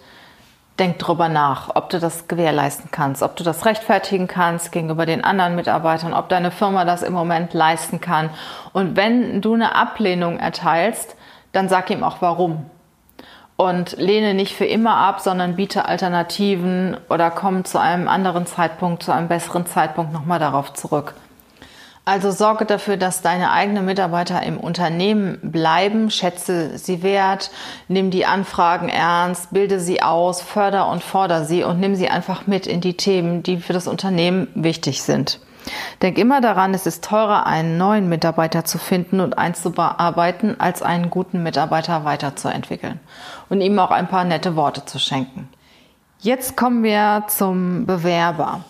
denk 0.80 1.00
drüber 1.00 1.30
nach, 1.30 1.76
ob 1.76 1.90
du 1.90 2.00
das 2.00 2.28
gewährleisten 2.28 2.90
kannst, 2.92 3.22
ob 3.22 3.36
du 3.36 3.44
das 3.44 3.66
rechtfertigen 3.66 4.28
kannst 4.28 4.72
gegenüber 4.72 5.06
den 5.06 5.24
anderen 5.24 5.56
Mitarbeitern, 5.56 6.14
ob 6.14 6.30
deine 6.30 6.52
Firma 6.52 6.86
das 6.86 7.04
im 7.04 7.14
Moment 7.14 7.54
leisten 7.54 8.02
kann. 8.02 8.30
Und 8.74 8.96
wenn 8.96 9.42
du 9.42 9.54
eine 9.54 9.76
Ablehnung 9.76 10.40
erteilst, 10.40 11.16
dann 11.52 11.70
sag 11.70 11.90
ihm 11.90 12.04
auch 12.04 12.18
warum. 12.22 12.66
Und 13.58 13.98
lehne 13.98 14.34
nicht 14.34 14.56
für 14.56 14.66
immer 14.66 14.98
ab, 14.98 15.20
sondern 15.20 15.56
biete 15.56 15.86
Alternativen 15.86 16.98
oder 17.10 17.30
komm 17.30 17.64
zu 17.64 17.80
einem 17.80 18.08
anderen 18.08 18.48
Zeitpunkt, 18.48 19.04
zu 19.04 19.12
einem 19.12 19.28
besseren 19.28 19.68
Zeitpunkt 19.68 20.14
nochmal 20.14 20.40
darauf 20.40 20.74
zurück. 20.74 21.14
Also 22.04 22.32
sorge 22.32 22.66
dafür, 22.66 22.98
dass 22.98 23.22
deine 23.22 23.52
eigenen 23.52 23.86
Mitarbeiter 23.86 24.42
im 24.42 24.58
Unternehmen 24.58 25.38
bleiben, 25.44 26.10
schätze 26.10 26.78
sie 26.80 27.04
wert, 27.04 27.52
nimm 27.88 28.10
die 28.10 28.26
Anfragen 28.26 28.90
ernst, 28.90 29.52
bilde 29.52 29.80
sie 29.80 30.02
aus, 30.02 30.42
förder 30.42 30.90
und 30.90 31.04
forder 31.04 31.46
sie 31.46 31.64
und 31.64 31.80
nimm 31.80 31.96
sie 31.96 32.10
einfach 32.10 32.48
mit 32.48 32.66
in 32.66 32.82
die 32.82 32.98
Themen, 32.98 33.44
die 33.44 33.58
für 33.58 33.74
das 33.74 33.88
Unternehmen 33.88 34.48
wichtig 34.56 35.04
sind. 35.04 35.40
Denk 36.02 36.18
immer 36.18 36.42
daran, 36.42 36.74
es 36.74 36.88
ist 36.88 37.04
teurer, 37.04 37.46
einen 37.46 37.78
neuen 37.78 38.10
Mitarbeiter 38.10 38.66
zu 38.66 38.80
finden 38.80 39.20
und 39.20 39.38
einzubearbeiten, 39.38 40.60
als 40.60 40.82
einen 40.82 41.12
guten 41.12 41.44
Mitarbeiter 41.44 42.04
weiterzuentwickeln 42.04 43.00
und 43.50 43.62
ihm 43.62 43.78
auch 43.78 43.92
ein 43.92 44.08
paar 44.08 44.24
nette 44.24 44.56
Worte 44.56 44.86
zu 44.86 44.98
schenken. 44.98 45.50
Jetzt 46.20 46.58
kommen 46.58 46.84
wir 46.84 47.26
zum 47.28 47.86
Bewerber. 47.86 48.62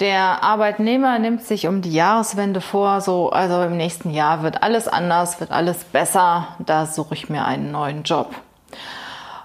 Der 0.00 0.42
Arbeitnehmer 0.42 1.20
nimmt 1.20 1.44
sich 1.44 1.68
um 1.68 1.80
die 1.80 1.92
Jahreswende 1.92 2.60
vor, 2.60 3.00
so, 3.00 3.30
also 3.30 3.62
im 3.62 3.76
nächsten 3.76 4.10
Jahr 4.10 4.42
wird 4.42 4.64
alles 4.64 4.88
anders, 4.88 5.38
wird 5.38 5.52
alles 5.52 5.84
besser, 5.84 6.48
da 6.58 6.86
suche 6.86 7.14
ich 7.14 7.28
mir 7.28 7.44
einen 7.44 7.70
neuen 7.70 8.02
Job. 8.02 8.34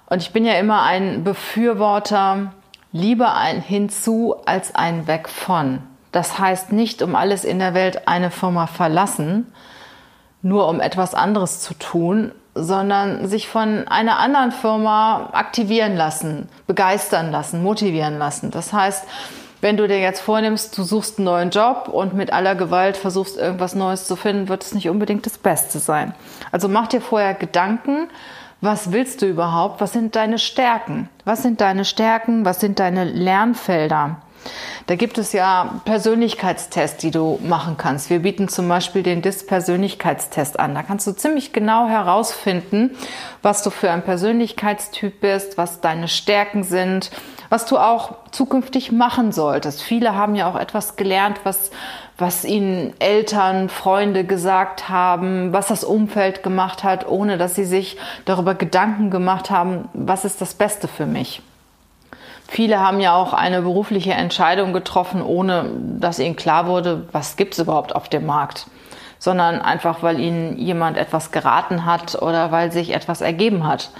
Und 0.08 0.24
ich 0.24 0.34
bin 0.34 0.46
ja 0.46 0.53
immer 0.53 0.82
ein 0.82 1.24
Befürworter, 1.24 2.51
lieber 2.91 3.36
ein 3.36 3.62
hinzu 3.62 4.38
als 4.48 4.74
ein 4.74 5.06
weg 5.06 5.29
von. 5.29 5.84
Das 6.12 6.39
heißt 6.39 6.72
nicht 6.72 7.03
um 7.03 7.15
alles 7.15 7.46
in 7.46 7.60
der 7.60 7.75
Welt 7.75 8.08
eine 8.08 8.32
Firma 8.32 8.65
verlassen, 8.65 9.53
nur 10.41 10.68
um 10.68 10.79
etwas 10.79 11.13
anderes 11.13 11.62
zu 11.62 11.75
tun, 11.75 12.32
sondern 12.56 13.27
sich 13.27 13.48
von 13.48 13.88
einer 13.88 14.18
anderen 14.18 14.51
Firma 14.51 15.29
aktivieren 15.34 15.96
lassen, 15.96 16.50
begeistern 16.65 17.32
lassen, 17.32 17.62
motivieren 17.62 18.18
lassen. 18.18 18.50
Das 18.50 18.74
heißt, 18.74 19.06
wenn 19.62 19.78
du 19.78 19.88
dir 19.88 20.00
jetzt 20.00 20.22
vornimmst, 20.22 20.78
du 20.78 20.84
suchst 20.84 21.18
einen 21.18 21.25
neuen 21.25 21.50
Job 21.50 21.89
und 21.92 22.13
mit 22.13 22.32
aller 22.32 22.56
Gewalt 22.56 22.96
versuchst 22.98 23.38
irgendwas 23.38 23.75
Neues 23.75 24.08
zu 24.08 24.16
finden, 24.16 24.48
wird 24.48 24.63
es 24.63 24.74
nicht 24.74 24.89
unbedingt 24.89 25.25
das 25.25 25.38
Beste 25.38 25.80
sein. 25.80 26.13
Also 26.51 26.70
mach 26.70 26.88
dir 26.88 27.01
vorher 27.01 27.34
Gedanken, 27.34 28.10
was 28.62 28.92
willst 28.92 29.22
du 29.22 29.25
überhaupt? 29.25 29.80
Was 29.82 29.94
sind 29.94 30.16
deine 30.16 30.38
Stärken? 30.38 31.10
Was 31.25 31.44
sind 31.44 31.62
deine 31.62 31.86
Stärken? 31.86 32.46
Was 32.46 32.60
sind 32.60 32.80
deine 32.80 33.06
Lernfelder? 33.06 34.18
Da 34.88 34.96
gibt 34.96 35.17
es 35.17 35.34
ja 35.34 35.81
Persönlichkeitstests, 35.86 36.98
die 36.98 37.12
du 37.12 37.39
machen 37.43 37.77
kannst. 37.77 38.10
Wir 38.10 38.19
bieten 38.19 38.48
zum 38.48 38.67
Beispiel 38.67 39.03
den 39.03 39.22
DIS-Persönlichkeitstest 39.22 40.60
an. 40.60 40.74
Da 40.74 40.81
kannst 40.81 41.05
du 41.05 41.12
ziemlich 41.12 41.53
genau 41.53 41.88
herausfinden, 41.88 42.98
was 43.43 43.62
du 43.62 43.69
für 43.69 43.91
ein 43.91 44.03
Persönlichkeitstyp 44.03 45.22
bist, 45.22 45.58
was 45.58 45.81
deine 45.81 46.08
Stärken 46.08 46.63
sind, 46.63 47.12
was 47.50 47.65
du 47.65 47.77
auch 47.77 48.15
zukünftig 48.31 48.91
machen 48.91 49.31
solltest. 49.31 49.81
Viele 49.84 50.15
haben 50.15 50.36
ja 50.36 50.50
auch 50.50 50.55
etwas 50.55 50.96
gelernt, 50.96 51.41
was, 51.43 51.72
was 52.17 52.46
ihnen 52.46 52.93
Eltern, 53.00 53.69
Freunde 53.69 54.24
gesagt 54.24 54.89
haben, 54.89 55.53
was 55.53 55.67
das 55.67 55.84
Umfeld 55.84 56.43
gemacht 56.43 56.84
hat, 56.84 57.08
ohne 57.08 57.38
dass 57.38 57.55
sie 57.55 57.65
sich 57.65 57.98
darüber 58.25 58.55
Gedanken 58.55 59.12
gemacht 59.12 59.50
haben, 59.51 59.89
was 59.93 60.25
ist 60.25 60.41
das 60.41 60.53
Beste 60.53 60.88
für 60.88 61.05
mich. 61.05 61.41
Viele 62.51 62.79
haben 62.79 63.00
ja 63.00 63.15
auch 63.15 63.34
eine 63.34 63.62
berufliche 63.62 64.13
Entscheidung 64.13 64.74
getroffen, 64.74 65.22
ohne 65.22 65.70
dass 66.00 66.18
ihnen 66.18 66.36
klar 66.36 66.65
wurde, 66.65 67.08
was 67.12 67.38
gibt 67.38 67.53
es 67.53 67.60
überhaupt 67.60 67.96
auf 67.96 68.10
dem 68.10 68.25
Markt, 68.25 68.65
sondern 69.20 69.62
einfach, 69.62 70.01
weil 70.01 70.20
ihnen 70.20 70.58
jemand 70.58 70.98
etwas 70.98 71.32
geraten 71.32 71.86
hat 71.86 72.20
oder 72.20 72.51
weil 72.51 72.72
sich 72.72 72.96
etwas 72.96 73.22
ergeben 73.22 73.68
hat. 73.68 73.91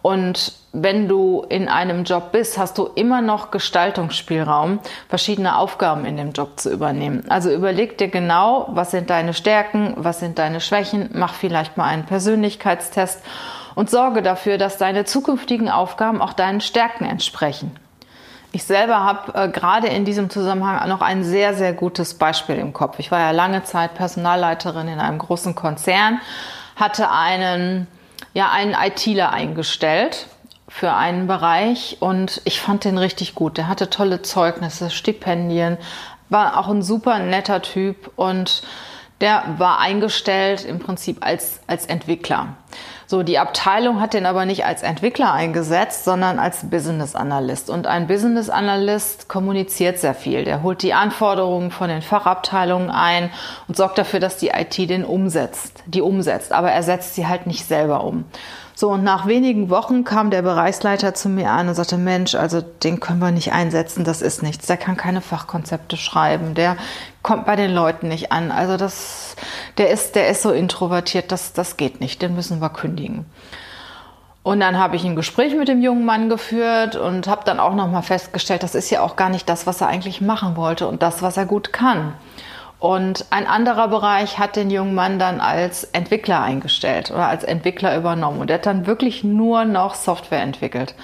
Und 0.00 0.52
wenn 0.72 1.08
du 1.08 1.44
in 1.48 1.68
einem 1.68 2.04
Job 2.04 2.30
bist, 2.30 2.56
hast 2.56 2.78
du 2.78 2.88
immer 2.94 3.20
noch 3.20 3.50
Gestaltungsspielraum, 3.50 4.78
verschiedene 5.08 5.58
Aufgaben 5.58 6.04
in 6.04 6.16
dem 6.16 6.30
Job 6.30 6.60
zu 6.60 6.70
übernehmen. 6.70 7.24
Also 7.28 7.50
überleg 7.50 7.98
dir 7.98 8.08
genau, 8.08 8.68
was 8.70 8.92
sind 8.92 9.10
deine 9.10 9.34
Stärken, 9.34 9.94
was 9.96 10.20
sind 10.20 10.38
deine 10.38 10.60
Schwächen, 10.60 11.10
mach 11.14 11.34
vielleicht 11.34 11.76
mal 11.76 11.86
einen 11.86 12.04
Persönlichkeitstest 12.04 13.24
und 13.74 13.90
sorge 13.90 14.22
dafür, 14.22 14.56
dass 14.56 14.78
deine 14.78 15.04
zukünftigen 15.04 15.68
Aufgaben 15.68 16.22
auch 16.22 16.32
deinen 16.32 16.60
Stärken 16.60 17.04
entsprechen. 17.04 17.72
Ich 18.52 18.64
selber 18.64 19.04
habe 19.04 19.34
äh, 19.34 19.48
gerade 19.48 19.88
in 19.88 20.04
diesem 20.04 20.30
Zusammenhang 20.30 20.88
noch 20.88 21.02
ein 21.02 21.22
sehr, 21.22 21.54
sehr 21.54 21.72
gutes 21.72 22.14
Beispiel 22.14 22.56
im 22.56 22.72
Kopf. 22.72 22.98
Ich 22.98 23.10
war 23.10 23.20
ja 23.20 23.30
lange 23.30 23.62
Zeit 23.64 23.94
Personalleiterin 23.94 24.88
in 24.88 25.00
einem 25.00 25.18
großen 25.18 25.54
Konzern, 25.54 26.20
hatte 26.76 27.10
einen 27.10 27.86
ja 28.32 28.50
einen 28.50 28.74
ITler 28.74 29.32
eingestellt 29.32 30.26
für 30.68 30.92
einen 30.92 31.26
Bereich 31.26 31.96
und 32.00 32.40
ich 32.44 32.60
fand 32.60 32.84
den 32.84 32.98
richtig 32.98 33.34
gut. 33.34 33.58
Der 33.58 33.68
hatte 33.68 33.90
tolle 33.90 34.22
Zeugnisse, 34.22 34.90
Stipendien, 34.90 35.78
war 36.28 36.58
auch 36.58 36.68
ein 36.68 36.82
super 36.82 37.18
netter 37.18 37.62
Typ 37.62 38.10
und 38.16 38.62
der 39.20 39.42
war 39.58 39.80
eingestellt 39.80 40.64
im 40.64 40.78
Prinzip 40.78 41.24
als, 41.24 41.60
als 41.66 41.86
Entwickler. 41.86 42.54
So, 43.10 43.22
die 43.22 43.38
Abteilung 43.38 44.02
hat 44.02 44.12
den 44.12 44.26
aber 44.26 44.44
nicht 44.44 44.66
als 44.66 44.82
Entwickler 44.82 45.32
eingesetzt, 45.32 46.04
sondern 46.04 46.38
als 46.38 46.68
Business 46.68 47.14
Analyst. 47.14 47.70
Und 47.70 47.86
ein 47.86 48.06
Business 48.06 48.50
Analyst 48.50 49.30
kommuniziert 49.30 49.98
sehr 49.98 50.12
viel. 50.12 50.44
Der 50.44 50.62
holt 50.62 50.82
die 50.82 50.92
Anforderungen 50.92 51.70
von 51.70 51.88
den 51.88 52.02
Fachabteilungen 52.02 52.90
ein 52.90 53.30
und 53.66 53.78
sorgt 53.78 53.96
dafür, 53.96 54.20
dass 54.20 54.36
die 54.36 54.48
IT 54.48 54.76
den 54.76 55.06
umsetzt, 55.06 55.82
die 55.86 56.02
umsetzt. 56.02 56.52
Aber 56.52 56.70
er 56.70 56.82
setzt 56.82 57.14
sie 57.14 57.26
halt 57.26 57.46
nicht 57.46 57.64
selber 57.64 58.04
um. 58.04 58.26
So, 58.80 58.90
und 58.90 59.02
nach 59.02 59.26
wenigen 59.26 59.70
Wochen 59.70 60.04
kam 60.04 60.30
der 60.30 60.42
Bereichsleiter 60.42 61.12
zu 61.12 61.28
mir 61.28 61.50
an 61.50 61.66
und 61.66 61.74
sagte, 61.74 61.96
Mensch, 61.98 62.36
also 62.36 62.60
den 62.60 63.00
können 63.00 63.18
wir 63.18 63.32
nicht 63.32 63.52
einsetzen, 63.52 64.04
das 64.04 64.22
ist 64.22 64.44
nichts. 64.44 64.68
Der 64.68 64.76
kann 64.76 64.96
keine 64.96 65.20
Fachkonzepte 65.20 65.96
schreiben, 65.96 66.54
der 66.54 66.76
kommt 67.24 67.44
bei 67.44 67.56
den 67.56 67.72
Leuten 67.72 68.06
nicht 68.06 68.30
an. 68.30 68.52
Also 68.52 68.76
das, 68.76 69.34
der 69.78 69.90
ist, 69.90 70.14
der 70.14 70.28
ist 70.28 70.42
so 70.42 70.52
introvertiert, 70.52 71.32
das, 71.32 71.52
das 71.52 71.76
geht 71.76 72.00
nicht, 72.00 72.22
den 72.22 72.36
müssen 72.36 72.60
wir 72.60 72.68
kündigen. 72.68 73.26
Und 74.44 74.60
dann 74.60 74.78
habe 74.78 74.94
ich 74.94 75.04
ein 75.04 75.16
Gespräch 75.16 75.56
mit 75.56 75.66
dem 75.66 75.82
jungen 75.82 76.04
Mann 76.04 76.28
geführt 76.28 76.94
und 76.94 77.26
habe 77.26 77.42
dann 77.44 77.58
auch 77.58 77.74
nochmal 77.74 78.04
festgestellt, 78.04 78.62
das 78.62 78.76
ist 78.76 78.90
ja 78.90 79.00
auch 79.00 79.16
gar 79.16 79.28
nicht 79.28 79.48
das, 79.48 79.66
was 79.66 79.80
er 79.80 79.88
eigentlich 79.88 80.20
machen 80.20 80.54
wollte 80.54 80.86
und 80.86 81.02
das, 81.02 81.20
was 81.20 81.36
er 81.36 81.46
gut 81.46 81.72
kann. 81.72 82.12
Und 82.80 83.26
ein 83.30 83.46
anderer 83.46 83.88
Bereich 83.88 84.38
hat 84.38 84.54
den 84.54 84.70
jungen 84.70 84.94
Mann 84.94 85.18
dann 85.18 85.40
als 85.40 85.84
Entwickler 85.84 86.40
eingestellt 86.40 87.10
oder 87.10 87.26
als 87.26 87.42
Entwickler 87.42 87.96
übernommen. 87.96 88.40
Und 88.40 88.50
er 88.50 88.58
hat 88.58 88.66
dann 88.66 88.86
wirklich 88.86 89.24
nur 89.24 89.64
noch 89.64 89.96
Software 89.96 90.42
entwickelt. 90.42 90.94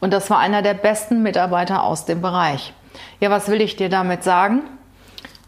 Und 0.00 0.12
das 0.12 0.28
war 0.30 0.38
einer 0.38 0.62
der 0.62 0.74
besten 0.74 1.22
Mitarbeiter 1.22 1.84
aus 1.84 2.04
dem 2.04 2.20
Bereich. 2.20 2.72
Ja, 3.20 3.30
was 3.30 3.48
will 3.48 3.60
ich 3.60 3.76
dir 3.76 3.88
damit 3.88 4.24
sagen? 4.24 4.62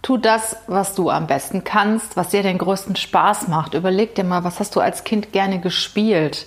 Tu 0.02 0.18
das, 0.18 0.56
was 0.66 0.94
du 0.94 1.10
am 1.10 1.26
besten 1.26 1.64
kannst, 1.64 2.16
was 2.16 2.28
dir 2.28 2.42
den 2.42 2.58
größten 2.58 2.96
Spaß 2.96 3.48
macht. 3.48 3.74
Überleg 3.74 4.14
dir 4.14 4.24
mal, 4.24 4.44
was 4.44 4.60
hast 4.60 4.76
du 4.76 4.80
als 4.80 5.04
Kind 5.04 5.32
gerne 5.32 5.60
gespielt? 5.60 6.46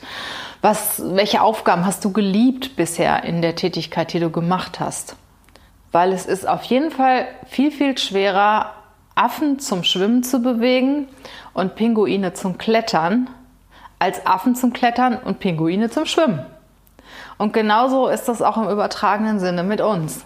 Was, 0.61 1.01
welche 1.13 1.41
Aufgaben 1.41 1.85
hast 1.85 2.03
du 2.05 2.11
geliebt 2.11 2.75
bisher 2.75 3.23
in 3.23 3.41
der 3.41 3.55
Tätigkeit, 3.55 4.13
die 4.13 4.19
du 4.19 4.29
gemacht 4.29 4.79
hast? 4.79 5.15
Weil 5.91 6.11
es 6.11 6.25
ist 6.25 6.47
auf 6.47 6.63
jeden 6.63 6.91
Fall 6.91 7.27
viel, 7.47 7.71
viel 7.71 7.97
schwerer, 7.97 8.71
Affen 9.15 9.59
zum 9.59 9.83
Schwimmen 9.83 10.23
zu 10.23 10.41
bewegen 10.41 11.07
und 11.53 11.75
Pinguine 11.75 12.33
zum 12.33 12.57
Klettern, 12.57 13.29
als 13.97 14.25
Affen 14.25 14.55
zum 14.55 14.73
Klettern 14.73 15.17
und 15.17 15.39
Pinguine 15.39 15.89
zum 15.89 16.05
Schwimmen. 16.05 16.45
Und 17.37 17.53
genauso 17.53 18.07
ist 18.07 18.25
das 18.25 18.41
auch 18.41 18.57
im 18.57 18.69
übertragenen 18.69 19.39
Sinne 19.39 19.63
mit 19.63 19.81
uns. 19.81 20.25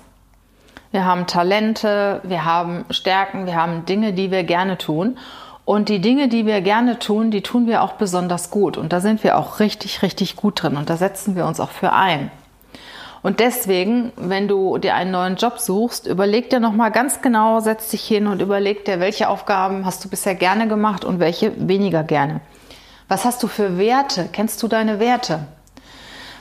Wir 0.92 1.06
haben 1.06 1.28
Talente, 1.28 2.20
wir 2.24 2.46
haben 2.46 2.86
Stärken, 2.90 3.46
wir 3.46 3.56
haben 3.56 3.86
Dinge, 3.86 4.14
die 4.14 4.32
wir 4.32 4.44
gerne 4.44 4.78
tun. 4.78 5.18
Und 5.66 5.88
die 5.88 6.02
Dinge, 6.02 6.30
die 6.30 6.48
wir 6.48 6.62
gerne 6.62 6.98
tun, 6.98 7.30
die 7.30 7.42
tun 7.42 7.68
wir 7.68 7.84
auch 7.84 7.94
besonders 7.94 8.50
gut. 8.50 8.76
Und 8.76 8.92
da 8.92 9.02
sind 9.02 9.24
wir 9.24 9.38
auch 9.38 9.60
richtig, 9.60 10.02
richtig 10.02 10.36
gut 10.36 10.64
drin. 10.64 10.78
Und 10.78 10.90
da 10.90 10.98
setzen 10.98 11.36
wir 11.36 11.46
uns 11.46 11.60
auch 11.60 11.70
für 11.70 11.94
ein. 11.94 12.32
Und 13.22 13.40
deswegen, 13.40 14.12
wenn 14.16 14.48
du 14.48 14.78
dir 14.78 14.96
einen 14.96 15.12
neuen 15.12 15.36
Job 15.36 15.60
suchst, 15.60 16.08
überleg 16.08 16.50
dir 16.50 16.60
nochmal 16.60 16.92
ganz 16.92 17.22
genau, 17.22 17.60
setz 17.60 17.90
dich 17.90 18.04
hin 18.04 18.28
und 18.28 18.42
überleg 18.42 18.86
dir, 18.86 19.00
welche 19.00 19.30
Aufgaben 19.30 19.86
hast 19.86 20.04
du 20.06 20.10
bisher 20.10 20.36
gerne 20.36 20.68
gemacht 20.68 21.04
und 21.04 21.20
welche 21.20 21.52
weniger 21.68 22.04
gerne. 22.04 22.42
Was 23.10 23.26
hast 23.26 23.44
du 23.44 23.48
für 23.48 23.78
Werte? 23.78 24.30
Kennst 24.32 24.62
du 24.64 24.68
deine 24.68 25.00
Werte? 25.00 25.48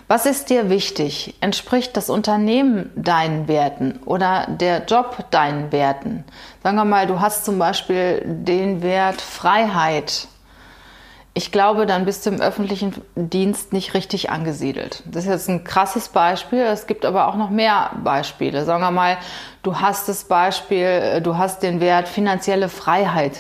Was 0.07 0.25
ist 0.25 0.49
dir 0.49 0.71
wichtig? 0.71 1.35
Entspricht 1.41 1.95
das 1.97 2.09
Unternehmen 2.09 2.91
deinen 2.97 3.47
Werten 3.47 4.01
oder 4.07 4.47
der 4.49 4.87
Job 4.87 5.27
deinen 5.31 5.71
Werten? 5.71 6.25
Sagen 6.63 6.77
wir 6.77 6.87
mal, 6.87 7.07
du 7.07 7.21
hast 7.21 7.45
zum 7.45 7.59
Beispiel 7.59 8.23
den 8.25 8.83
Wert 8.83 9.21
Freiheit. 9.21 10.29
Ich 11.39 11.53
glaube, 11.53 11.87
dann 11.87 12.05
bist 12.05 12.27
du 12.27 12.31
im 12.31 12.41
öffentlichen 12.41 12.95
Dienst 13.15 13.73
nicht 13.73 13.95
richtig 13.95 14.29
angesiedelt. 14.29 15.05
Das 15.07 15.23
ist 15.23 15.31
jetzt 15.31 15.49
ein 15.49 15.63
krasses 15.63 16.09
Beispiel. 16.09 16.63
Es 16.63 16.89
gibt 16.89 17.05
aber 17.05 17.29
auch 17.29 17.37
noch 17.37 17.49
mehr 17.49 17.93
Beispiele. 18.03 18.65
Sagen 18.65 18.83
wir 18.83 18.91
mal, 18.91 19.19
du 19.63 19.81
hast 19.81 20.09
das 20.09 20.25
Beispiel, 20.25 21.21
du 21.23 21.39
hast 21.39 21.63
den 21.63 21.79
Wert 21.79 22.09
finanzielle 22.09 22.69
Freiheit 22.69 23.39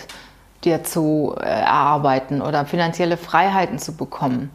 dir 0.62 0.84
zu 0.84 1.34
äh, 1.40 1.42
erarbeiten 1.44 2.40
oder 2.40 2.66
finanzielle 2.66 3.16
Freiheiten 3.16 3.80
zu 3.80 3.96
bekommen, 3.96 4.52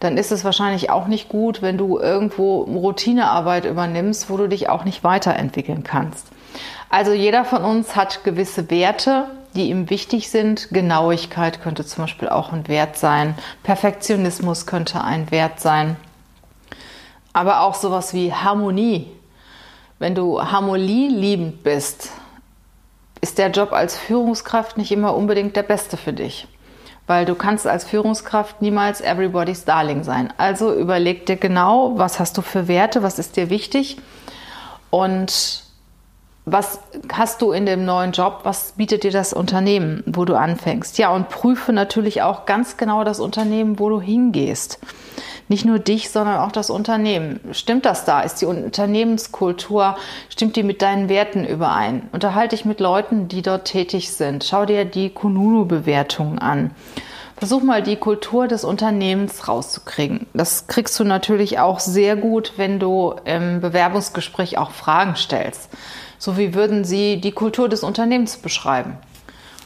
dann 0.00 0.16
ist 0.16 0.32
es 0.32 0.42
wahrscheinlich 0.42 0.88
auch 0.88 1.06
nicht 1.06 1.28
gut, 1.28 1.60
wenn 1.60 1.76
du 1.76 1.98
irgendwo 1.98 2.62
Routinearbeit 2.62 3.66
übernimmst, 3.66 4.30
wo 4.30 4.38
du 4.38 4.48
dich 4.48 4.70
auch 4.70 4.84
nicht 4.84 5.04
weiterentwickeln 5.04 5.84
kannst. 5.84 6.28
Also 6.88 7.12
jeder 7.12 7.44
von 7.44 7.62
uns 7.62 7.94
hat 7.94 8.24
gewisse 8.24 8.70
Werte, 8.70 9.26
die 9.56 9.70
ihm 9.70 9.90
wichtig 9.90 10.30
sind. 10.30 10.68
Genauigkeit 10.70 11.62
könnte 11.62 11.84
zum 11.84 12.04
Beispiel 12.04 12.28
auch 12.28 12.52
ein 12.52 12.68
Wert 12.68 12.96
sein. 12.96 13.34
Perfektionismus 13.62 14.66
könnte 14.66 15.02
ein 15.02 15.30
Wert 15.30 15.60
sein. 15.60 15.96
Aber 17.32 17.62
auch 17.62 17.74
sowas 17.74 18.14
wie 18.14 18.32
Harmonie. 18.32 19.10
Wenn 19.98 20.14
du 20.14 20.42
harmonieliebend 20.42 21.62
bist, 21.62 22.10
ist 23.20 23.38
der 23.38 23.50
Job 23.50 23.72
als 23.72 23.96
Führungskraft 23.96 24.78
nicht 24.78 24.92
immer 24.92 25.14
unbedingt 25.16 25.56
der 25.56 25.62
beste 25.62 25.96
für 25.96 26.12
dich. 26.12 26.46
Weil 27.06 27.24
du 27.24 27.34
kannst 27.34 27.66
als 27.66 27.84
Führungskraft 27.84 28.62
niemals 28.62 29.00
everybody's 29.00 29.64
darling 29.64 30.04
sein. 30.04 30.32
Also 30.36 30.74
überleg 30.74 31.26
dir 31.26 31.36
genau, 31.36 31.92
was 31.96 32.20
hast 32.20 32.36
du 32.36 32.42
für 32.42 32.68
Werte, 32.68 33.02
was 33.02 33.18
ist 33.18 33.36
dir 33.36 33.48
wichtig 33.48 33.96
und 34.90 35.65
was 36.46 36.80
hast 37.12 37.42
du 37.42 37.52
in 37.52 37.66
dem 37.66 37.84
neuen 37.84 38.12
Job, 38.12 38.40
was 38.44 38.72
bietet 38.72 39.02
dir 39.02 39.10
das 39.10 39.32
Unternehmen, 39.32 40.02
wo 40.06 40.24
du 40.24 40.34
anfängst. 40.34 40.96
Ja, 40.96 41.10
und 41.10 41.28
prüfe 41.28 41.72
natürlich 41.72 42.22
auch 42.22 42.46
ganz 42.46 42.76
genau 42.76 43.04
das 43.04 43.20
Unternehmen, 43.20 43.78
wo 43.78 43.88
du 43.90 44.00
hingehst 44.00 44.78
nicht 45.48 45.64
nur 45.64 45.78
dich, 45.78 46.10
sondern 46.10 46.38
auch 46.38 46.52
das 46.52 46.70
Unternehmen. 46.70 47.40
Stimmt 47.52 47.84
das 47.84 48.04
da? 48.04 48.20
Ist 48.20 48.40
die 48.40 48.46
Unternehmenskultur, 48.46 49.96
stimmt 50.28 50.56
die 50.56 50.62
mit 50.62 50.82
deinen 50.82 51.08
Werten 51.08 51.44
überein? 51.44 52.08
Unterhalte 52.12 52.56
dich 52.56 52.64
mit 52.64 52.80
Leuten, 52.80 53.28
die 53.28 53.42
dort 53.42 53.66
tätig 53.66 54.12
sind. 54.12 54.44
Schau 54.44 54.66
dir 54.66 54.84
die 54.84 55.10
Kununu-Bewertungen 55.10 56.38
an. 56.38 56.72
Versuch 57.36 57.62
mal 57.62 57.82
die 57.82 57.96
Kultur 57.96 58.48
des 58.48 58.64
Unternehmens 58.64 59.46
rauszukriegen. 59.46 60.26
Das 60.32 60.68
kriegst 60.68 60.98
du 60.98 61.04
natürlich 61.04 61.58
auch 61.58 61.80
sehr 61.80 62.16
gut, 62.16 62.54
wenn 62.56 62.80
du 62.80 63.14
im 63.24 63.60
Bewerbungsgespräch 63.60 64.56
auch 64.56 64.70
Fragen 64.70 65.16
stellst. 65.16 65.68
So 66.18 66.36
wie 66.36 66.54
würden 66.54 66.84
sie 66.84 67.20
die 67.20 67.32
Kultur 67.32 67.68
des 67.68 67.82
Unternehmens 67.82 68.36
beschreiben? 68.36 68.98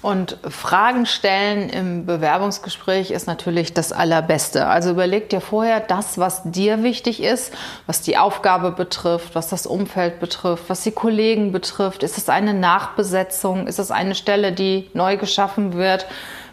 Und 0.02 0.38
Fragen 0.48 1.04
stellen 1.04 1.68
im 1.68 2.06
Bewerbungsgespräch 2.06 3.10
ist 3.10 3.26
natürlich 3.26 3.74
das 3.74 3.92
Allerbeste. 3.92 4.66
Also 4.66 4.90
überleg 4.92 5.28
dir 5.28 5.42
vorher 5.42 5.78
das, 5.78 6.16
was 6.16 6.42
dir 6.44 6.82
wichtig 6.82 7.22
ist, 7.22 7.52
was 7.84 8.00
die 8.00 8.16
Aufgabe 8.16 8.70
betrifft, 8.70 9.34
was 9.34 9.50
das 9.50 9.66
Umfeld 9.66 10.18
betrifft, 10.18 10.64
was 10.68 10.82
die 10.82 10.92
Kollegen 10.92 11.52
betrifft. 11.52 12.02
Ist 12.02 12.16
es 12.16 12.30
eine 12.30 12.54
Nachbesetzung? 12.54 13.66
Ist 13.66 13.78
es 13.78 13.90
eine 13.90 14.14
Stelle, 14.14 14.52
die 14.52 14.88
neu 14.94 15.18
geschaffen 15.18 15.74
wird? 15.74 16.06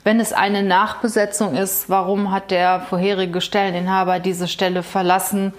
Wenn 0.08 0.22
es 0.22 0.32
eine 0.32 0.64
Nachbesetzung 0.64 1.58
ist, 1.58 1.90
warum 1.90 2.32
hat 2.32 2.50
der 2.50 2.80
vorherige 2.80 3.42
Stelleninhaber 3.42 4.22
diese 4.22 4.48
Stelle 4.48 4.82
verlassen? 4.82 5.54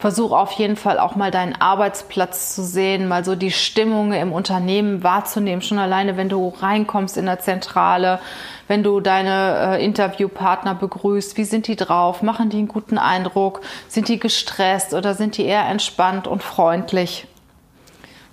Versuch 0.00 0.32
auf 0.32 0.50
jeden 0.50 0.74
Fall 0.74 0.98
auch 0.98 1.14
mal 1.14 1.30
deinen 1.30 1.54
Arbeitsplatz 1.54 2.52
zu 2.52 2.64
sehen, 2.64 3.06
mal 3.06 3.24
so 3.24 3.36
die 3.36 3.52
Stimmung 3.52 4.12
im 4.12 4.32
Unternehmen 4.32 5.04
wahrzunehmen. 5.04 5.62
Schon 5.62 5.78
alleine, 5.78 6.16
wenn 6.16 6.28
du 6.28 6.48
reinkommst 6.48 7.16
in 7.16 7.26
der 7.26 7.38
Zentrale, 7.38 8.18
wenn 8.66 8.82
du 8.82 8.98
deine 8.98 9.76
äh, 9.78 9.84
Interviewpartner 9.84 10.74
begrüßt, 10.74 11.36
wie 11.36 11.44
sind 11.44 11.68
die 11.68 11.76
drauf? 11.76 12.22
Machen 12.22 12.50
die 12.50 12.58
einen 12.58 12.66
guten 12.66 12.98
Eindruck? 12.98 13.60
Sind 13.86 14.08
die 14.08 14.18
gestresst 14.18 14.94
oder 14.94 15.14
sind 15.14 15.36
die 15.36 15.44
eher 15.44 15.66
entspannt 15.66 16.26
und 16.26 16.42
freundlich? 16.42 17.28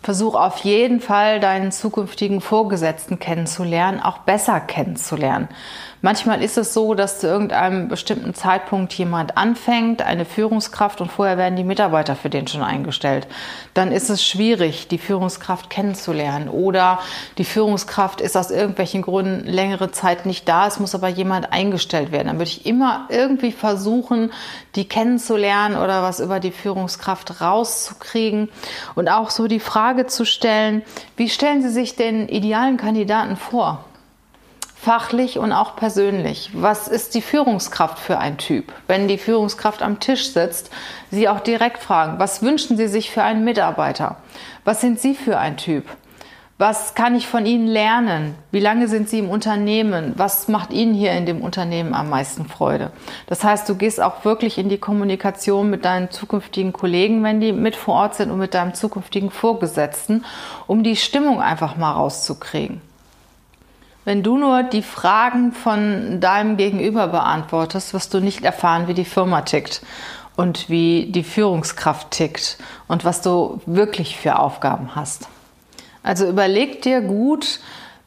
Versuch 0.01 0.35
auf 0.35 0.59
jeden 0.59 1.01
Fall 1.01 1.39
deinen 1.39 1.71
zukünftigen 1.71 2.39
Vorgesetzten 2.39 3.19
kennenzulernen, 3.19 3.99
auch 3.99 4.19
besser 4.19 4.59
kennenzulernen. 4.61 5.49
Manchmal 6.01 6.41
ist 6.41 6.57
es 6.57 6.73
so, 6.73 6.93
dass 6.93 7.19
zu 7.19 7.27
irgendeinem 7.27 7.89
bestimmten 7.89 8.33
Zeitpunkt 8.33 8.93
jemand 8.93 9.35
anfängt, 9.35 10.01
eine 10.01 10.23
Führungskraft 10.23 11.01
und 11.01 11.11
vorher 11.11 11.37
werden 11.37 11.57
die 11.57 11.65
Mitarbeiter 11.65 12.15
für 12.15 12.29
den 12.29 12.47
schon 12.47 12.63
eingestellt. 12.63 13.27
Dann 13.73 13.91
ist 13.91 14.09
es 14.09 14.23
schwierig, 14.23 14.87
die 14.87 14.97
Führungskraft 14.97 15.69
kennenzulernen 15.69 16.47
oder 16.47 16.99
die 17.37 17.43
Führungskraft 17.43 18.21
ist 18.21 18.37
aus 18.37 18.49
irgendwelchen 18.49 19.01
Gründen 19.01 19.45
längere 19.45 19.91
Zeit 19.91 20.25
nicht 20.25 20.47
da, 20.47 20.67
es 20.67 20.79
muss 20.79 20.95
aber 20.95 21.09
jemand 21.09 21.51
eingestellt 21.51 22.13
werden. 22.13 22.27
Dann 22.27 22.37
würde 22.37 22.51
ich 22.51 22.65
immer 22.65 23.05
irgendwie 23.09 23.51
versuchen, 23.51 24.31
die 24.75 24.87
kennenzulernen 24.87 25.75
oder 25.75 26.01
was 26.01 26.21
über 26.21 26.39
die 26.39 26.51
Führungskraft 26.51 27.41
rauszukriegen 27.41 28.47
und 28.95 29.09
auch 29.09 29.29
so 29.29 29.47
die 29.47 29.59
Frage 29.59 30.05
zu 30.05 30.23
stellen, 30.23 30.81
wie 31.17 31.27
stellen 31.27 31.61
Sie 31.61 31.69
sich 31.69 31.97
den 31.97 32.29
idealen 32.29 32.77
Kandidaten 32.77 33.35
vor? 33.35 33.83
Fachlich 34.81 35.37
und 35.37 35.51
auch 35.51 35.75
persönlich. 35.75 36.51
Was 36.53 36.87
ist 36.87 37.13
die 37.13 37.21
Führungskraft 37.21 37.99
für 37.99 38.17
ein 38.17 38.37
Typ? 38.37 38.71
Wenn 38.87 39.09
die 39.09 39.17
Führungskraft 39.17 39.81
am 39.81 39.99
Tisch 39.99 40.31
sitzt, 40.31 40.71
Sie 41.11 41.27
auch 41.27 41.41
direkt 41.41 41.83
fragen, 41.83 42.17
was 42.17 42.41
wünschen 42.41 42.77
Sie 42.77 42.87
sich 42.87 43.11
für 43.11 43.21
einen 43.21 43.43
Mitarbeiter? 43.43 44.17
Was 44.63 44.79
sind 44.79 44.99
Sie 44.99 45.15
für 45.15 45.37
ein 45.37 45.57
Typ? 45.57 45.85
Was 46.57 46.93
kann 46.93 47.15
ich 47.15 47.27
von 47.27 47.45
Ihnen 47.45 47.67
lernen? 47.67 48.35
Wie 48.51 48.59
lange 48.59 48.87
sind 48.87 49.09
Sie 49.09 49.19
im 49.19 49.29
Unternehmen? 49.29 50.13
Was 50.15 50.47
macht 50.47 50.71
Ihnen 50.71 50.93
hier 50.93 51.11
in 51.11 51.25
dem 51.25 51.41
Unternehmen 51.41 51.93
am 51.93 52.09
meisten 52.09 52.45
Freude? 52.45 52.91
Das 53.27 53.43
heißt, 53.43 53.67
du 53.67 53.75
gehst 53.75 54.01
auch 54.01 54.23
wirklich 54.23 54.57
in 54.57 54.69
die 54.69 54.77
Kommunikation 54.77 55.69
mit 55.69 55.83
deinen 55.83 56.09
zukünftigen 56.11 56.71
Kollegen, 56.71 57.23
wenn 57.23 57.41
die 57.41 57.51
mit 57.51 57.75
vor 57.75 57.95
Ort 57.95 58.15
sind 58.15 58.31
und 58.31 58.39
mit 58.39 58.53
deinem 58.53 58.73
zukünftigen 58.73 59.31
Vorgesetzten, 59.31 60.25
um 60.67 60.83
die 60.83 60.95
Stimmung 60.95 61.41
einfach 61.41 61.75
mal 61.75 61.93
rauszukriegen. 61.93 62.81
Wenn 64.09 64.23
du 64.23 64.39
nur 64.39 64.63
die 64.63 64.81
Fragen 64.81 65.51
von 65.51 66.19
deinem 66.19 66.57
Gegenüber 66.57 67.09
beantwortest, 67.09 67.93
wirst 67.93 68.11
du 68.11 68.19
nicht 68.19 68.43
erfahren, 68.43 68.87
wie 68.87 68.95
die 68.95 69.05
Firma 69.05 69.41
tickt 69.41 69.83
und 70.35 70.67
wie 70.67 71.11
die 71.11 71.21
Führungskraft 71.21 72.09
tickt 72.09 72.57
und 72.87 73.05
was 73.05 73.21
du 73.21 73.61
wirklich 73.67 74.17
für 74.17 74.39
Aufgaben 74.39 74.95
hast. 74.95 75.29
Also 76.01 76.27
überleg 76.27 76.81
dir 76.81 77.01
gut, 77.01 77.59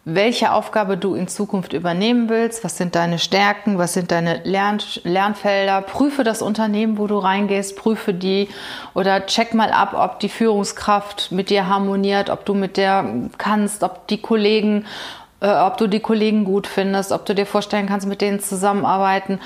welche 0.05 0.51
Aufgabe 0.51 0.97
du 0.97 1.15
in 1.15 1.29
Zukunft 1.29 1.73
übernehmen 1.73 2.29
willst, 2.29 2.65
was 2.65 2.77
sind 2.77 2.97
deine 2.97 3.21
Stärken, 3.21 3.79
was 3.79 3.93
sind 3.93 4.11
deine 4.11 4.43
Lern 4.43 4.79
Lernfelder, 5.05 5.83
prüfe 5.83 6.25
das 6.25 6.43
Unternehmen, 6.43 6.99
wo 6.99 7.07
du 7.07 7.19
reingehst, 7.19 7.77
prüfe 7.77 8.13
die 8.13 8.49
oder 8.95 9.27
check 9.27 9.55
mal 9.55 9.71
ab, 9.71 9.95
ob 9.95 10.19
die 10.19 10.29
Führungskraft 10.29 11.31
mit 11.31 11.51
dir 11.51 11.69
harmoniert, 11.69 12.29
ob 12.29 12.45
du 12.45 12.55
mit 12.55 12.77
der 12.77 13.05
kannst, 13.39 13.85
ob 13.85 14.09
die 14.09 14.21
Kollegen 14.21 14.87
äh, 15.43 15.49
ob 15.49 15.77
du 15.77 15.89
die 15.89 16.01
Kollegen 16.01 16.45
gut 16.45 16.67
findest, 16.67 17.13
ob 17.13 17.27
du 17.27 17.35
dir 17.35 17.47
vorstellen 17.47 17.87
kannst, 17.87 18.07
mit 18.07 18.21
denen 18.21 18.41
zusammenarbeiten. 18.41 19.41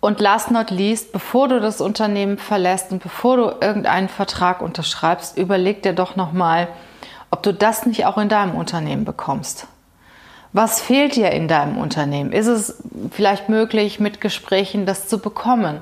Und 0.00 0.20
last 0.20 0.50
not 0.50 0.70
least, 0.70 1.12
bevor 1.12 1.48
du 1.48 1.60
das 1.60 1.80
Unternehmen 1.80 2.38
verlässt 2.38 2.92
und 2.92 3.02
bevor 3.02 3.36
du 3.36 3.44
irgendeinen 3.60 4.08
Vertrag 4.08 4.60
unterschreibst, 4.60 5.36
überleg 5.38 5.82
dir 5.82 5.92
doch 5.92 6.16
nochmal, 6.16 6.68
ob 7.30 7.42
du 7.42 7.52
das 7.52 7.86
nicht 7.86 8.04
auch 8.06 8.18
in 8.18 8.28
deinem 8.28 8.54
Unternehmen 8.54 9.04
bekommst. 9.04 9.66
Was 10.52 10.80
fehlt 10.80 11.16
dir 11.16 11.30
in 11.30 11.46
deinem 11.46 11.76
Unternehmen? 11.76 12.32
Ist 12.32 12.46
es 12.46 12.82
vielleicht 13.10 13.48
möglich, 13.48 14.00
mit 14.00 14.20
Gesprächen 14.20 14.86
das 14.86 15.08
zu 15.08 15.18
bekommen? 15.18 15.80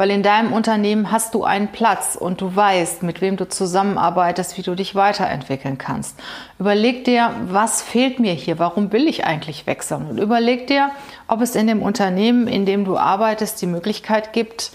Weil 0.00 0.12
in 0.12 0.22
deinem 0.22 0.54
Unternehmen 0.54 1.12
hast 1.12 1.34
du 1.34 1.44
einen 1.44 1.68
Platz 1.68 2.16
und 2.18 2.40
du 2.40 2.56
weißt, 2.56 3.02
mit 3.02 3.20
wem 3.20 3.36
du 3.36 3.46
zusammenarbeitest, 3.46 4.56
wie 4.56 4.62
du 4.62 4.74
dich 4.74 4.94
weiterentwickeln 4.94 5.76
kannst. 5.76 6.18
Überleg 6.58 7.04
dir, 7.04 7.34
was 7.48 7.82
fehlt 7.82 8.18
mir 8.18 8.32
hier? 8.32 8.58
Warum 8.58 8.92
will 8.92 9.06
ich 9.06 9.26
eigentlich 9.26 9.66
wechseln? 9.66 10.06
Und 10.06 10.16
überleg 10.16 10.66
dir, 10.68 10.90
ob 11.28 11.42
es 11.42 11.54
in 11.54 11.66
dem 11.66 11.82
Unternehmen, 11.82 12.48
in 12.48 12.64
dem 12.64 12.86
du 12.86 12.96
arbeitest, 12.96 13.60
die 13.60 13.66
Möglichkeit 13.66 14.32
gibt, 14.32 14.70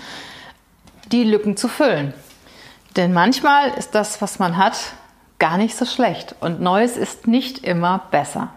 die 1.12 1.24
Lücken 1.24 1.58
zu 1.58 1.70
füllen. 1.70 2.14
Denn 2.96 3.12
manchmal 3.12 3.72
ist 3.72 3.96
das, 3.96 4.22
was 4.22 4.38
man 4.38 4.58
hat, 4.58 4.78
gar 5.40 5.58
nicht 5.58 5.76
so 5.76 5.86
schlecht 5.86 6.36
und 6.40 6.62
Neues 6.62 6.98
ist 6.98 7.26
nicht 7.26 7.64
immer 7.64 8.04
besser. 8.12 8.50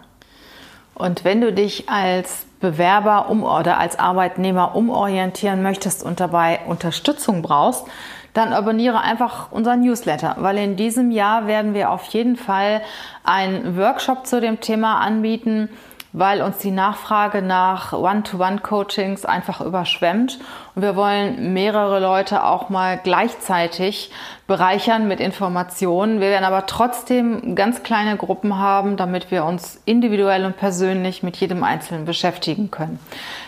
Und 0.99 1.23
wenn 1.23 1.39
du 1.39 1.53
dich 1.53 1.87
als 1.87 2.45
Bewerber 2.59 3.29
um 3.29 3.43
oder 3.43 3.79
als 3.79 3.97
Arbeitnehmer 3.97 4.75
umorientieren 4.75 5.63
möchtest 5.63 6.03
und 6.03 6.19
dabei 6.19 6.59
Unterstützung 6.67 7.41
brauchst, 7.41 7.85
dann 8.33 8.51
abonniere 8.51 8.99
einfach 8.99 9.49
unseren 9.49 9.79
Newsletter, 9.79 10.35
weil 10.39 10.57
in 10.57 10.75
diesem 10.75 11.09
Jahr 11.11 11.47
werden 11.47 11.73
wir 11.73 11.91
auf 11.91 12.03
jeden 12.07 12.35
Fall 12.35 12.81
einen 13.23 13.77
Workshop 13.77 14.27
zu 14.27 14.41
dem 14.41 14.59
Thema 14.59 14.99
anbieten, 14.99 15.69
weil 16.11 16.41
uns 16.41 16.57
die 16.57 16.71
Nachfrage 16.71 17.41
nach 17.41 17.93
One-to-One-Coachings 17.93 19.25
einfach 19.25 19.61
überschwemmt. 19.61 20.39
Und 20.75 20.81
wir 20.81 20.95
wollen 20.95 21.53
mehrere 21.53 21.99
Leute 21.99 22.43
auch 22.43 22.69
mal 22.69 22.99
gleichzeitig 23.03 24.11
bereichern 24.47 25.07
mit 25.07 25.19
Informationen. 25.19 26.19
Wir 26.19 26.29
werden 26.29 26.45
aber 26.45 26.65
trotzdem 26.65 27.55
ganz 27.55 27.83
kleine 27.83 28.17
Gruppen 28.17 28.57
haben, 28.57 28.97
damit 28.97 29.29
wir 29.29 29.45
uns 29.45 29.79
individuell 29.85 30.45
und 30.45 30.57
persönlich 30.57 31.21
mit 31.21 31.37
jedem 31.37 31.63
Einzelnen 31.63 32.05
beschäftigen 32.05 32.71
können. 32.71 32.99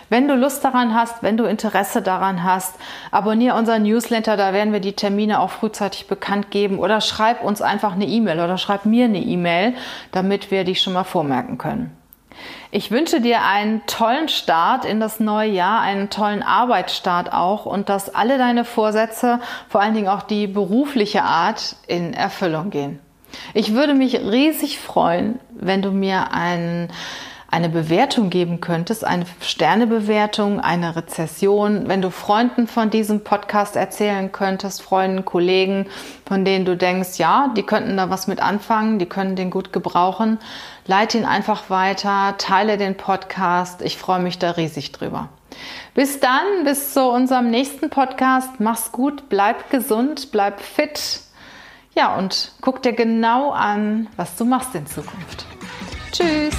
Wenn 0.09 0.27
du 0.27 0.35
Lust 0.35 0.63
daran 0.63 0.93
hast, 0.93 1.23
wenn 1.23 1.37
du 1.37 1.45
Interesse 1.45 2.01
daran 2.01 2.43
hast, 2.43 2.75
abonniere 3.11 3.57
unseren 3.57 3.83
Newsletter, 3.83 4.37
da 4.37 4.53
werden 4.53 4.73
wir 4.73 4.81
die 4.81 4.93
Termine 4.93 5.39
auch 5.39 5.49
frühzeitig 5.49 6.07
bekannt 6.07 6.51
geben 6.51 6.77
oder 6.77 7.01
schreib 7.01 7.43
uns 7.43 7.61
einfach 7.61 7.93
eine 7.93 8.05
E-Mail 8.05 8.39
oder 8.41 8.57
schreib 8.57 8.85
mir 8.85 9.05
eine 9.05 9.19
E-Mail, 9.19 9.73
damit 10.11 10.51
wir 10.51 10.65
dich 10.65 10.81
schon 10.81 10.93
mal 10.93 11.05
vormerken 11.05 11.57
können. 11.57 12.00
Ich 12.71 12.91
wünsche 12.91 13.21
dir 13.21 13.43
einen 13.43 13.85
tollen 13.85 14.29
Start 14.29 14.85
in 14.85 14.99
das 14.99 15.19
neue 15.19 15.51
Jahr, 15.51 15.81
einen 15.81 16.09
tollen 16.09 16.41
Arbeitsstart 16.43 17.33
auch 17.33 17.65
und 17.65 17.89
dass 17.89 18.13
alle 18.13 18.37
deine 18.37 18.65
Vorsätze, 18.65 19.39
vor 19.67 19.81
allen 19.81 19.93
Dingen 19.93 20.07
auch 20.07 20.23
die 20.23 20.47
berufliche 20.47 21.23
Art, 21.23 21.75
in 21.87 22.13
Erfüllung 22.13 22.69
gehen. 22.69 22.99
Ich 23.53 23.73
würde 23.73 23.93
mich 23.93 24.19
riesig 24.19 24.79
freuen, 24.79 25.39
wenn 25.51 25.81
du 25.81 25.91
mir 25.91 26.33
einen 26.33 26.89
eine 27.51 27.67
Bewertung 27.67 28.29
geben 28.29 28.61
könntest, 28.61 29.05
eine 29.05 29.25
Sternebewertung, 29.41 30.61
eine 30.61 30.95
Rezession, 30.95 31.89
wenn 31.89 32.01
du 32.01 32.09
Freunden 32.09 32.65
von 32.65 32.89
diesem 32.89 33.25
Podcast 33.25 33.75
erzählen 33.75 34.31
könntest, 34.31 34.81
Freunden, 34.81 35.25
Kollegen, 35.25 35.87
von 36.25 36.45
denen 36.45 36.63
du 36.63 36.77
denkst, 36.77 37.17
ja, 37.17 37.51
die 37.55 37.63
könnten 37.63 37.97
da 37.97 38.09
was 38.09 38.27
mit 38.27 38.41
anfangen, 38.41 38.99
die 38.99 39.05
können 39.05 39.35
den 39.35 39.51
gut 39.51 39.73
gebrauchen, 39.73 40.39
leite 40.87 41.17
ihn 41.17 41.25
einfach 41.25 41.69
weiter, 41.69 42.35
teile 42.37 42.77
den 42.77 42.95
Podcast. 42.95 43.81
Ich 43.81 43.97
freue 43.97 44.21
mich 44.21 44.39
da 44.39 44.51
riesig 44.51 44.93
drüber. 44.93 45.27
Bis 45.93 46.21
dann, 46.21 46.63
bis 46.63 46.93
zu 46.93 47.03
unserem 47.03 47.49
nächsten 47.51 47.89
Podcast. 47.89 48.59
Mach's 48.59 48.93
gut, 48.93 49.27
bleib 49.27 49.69
gesund, 49.69 50.31
bleib 50.31 50.61
fit. 50.61 51.19
Ja, 51.93 52.15
und 52.15 52.53
guck 52.61 52.81
dir 52.81 52.93
genau 52.93 53.51
an, 53.51 54.07
was 54.15 54.37
du 54.37 54.45
machst 54.45 54.73
in 54.73 54.87
Zukunft. 54.87 55.45
Tschüss! 56.13 56.55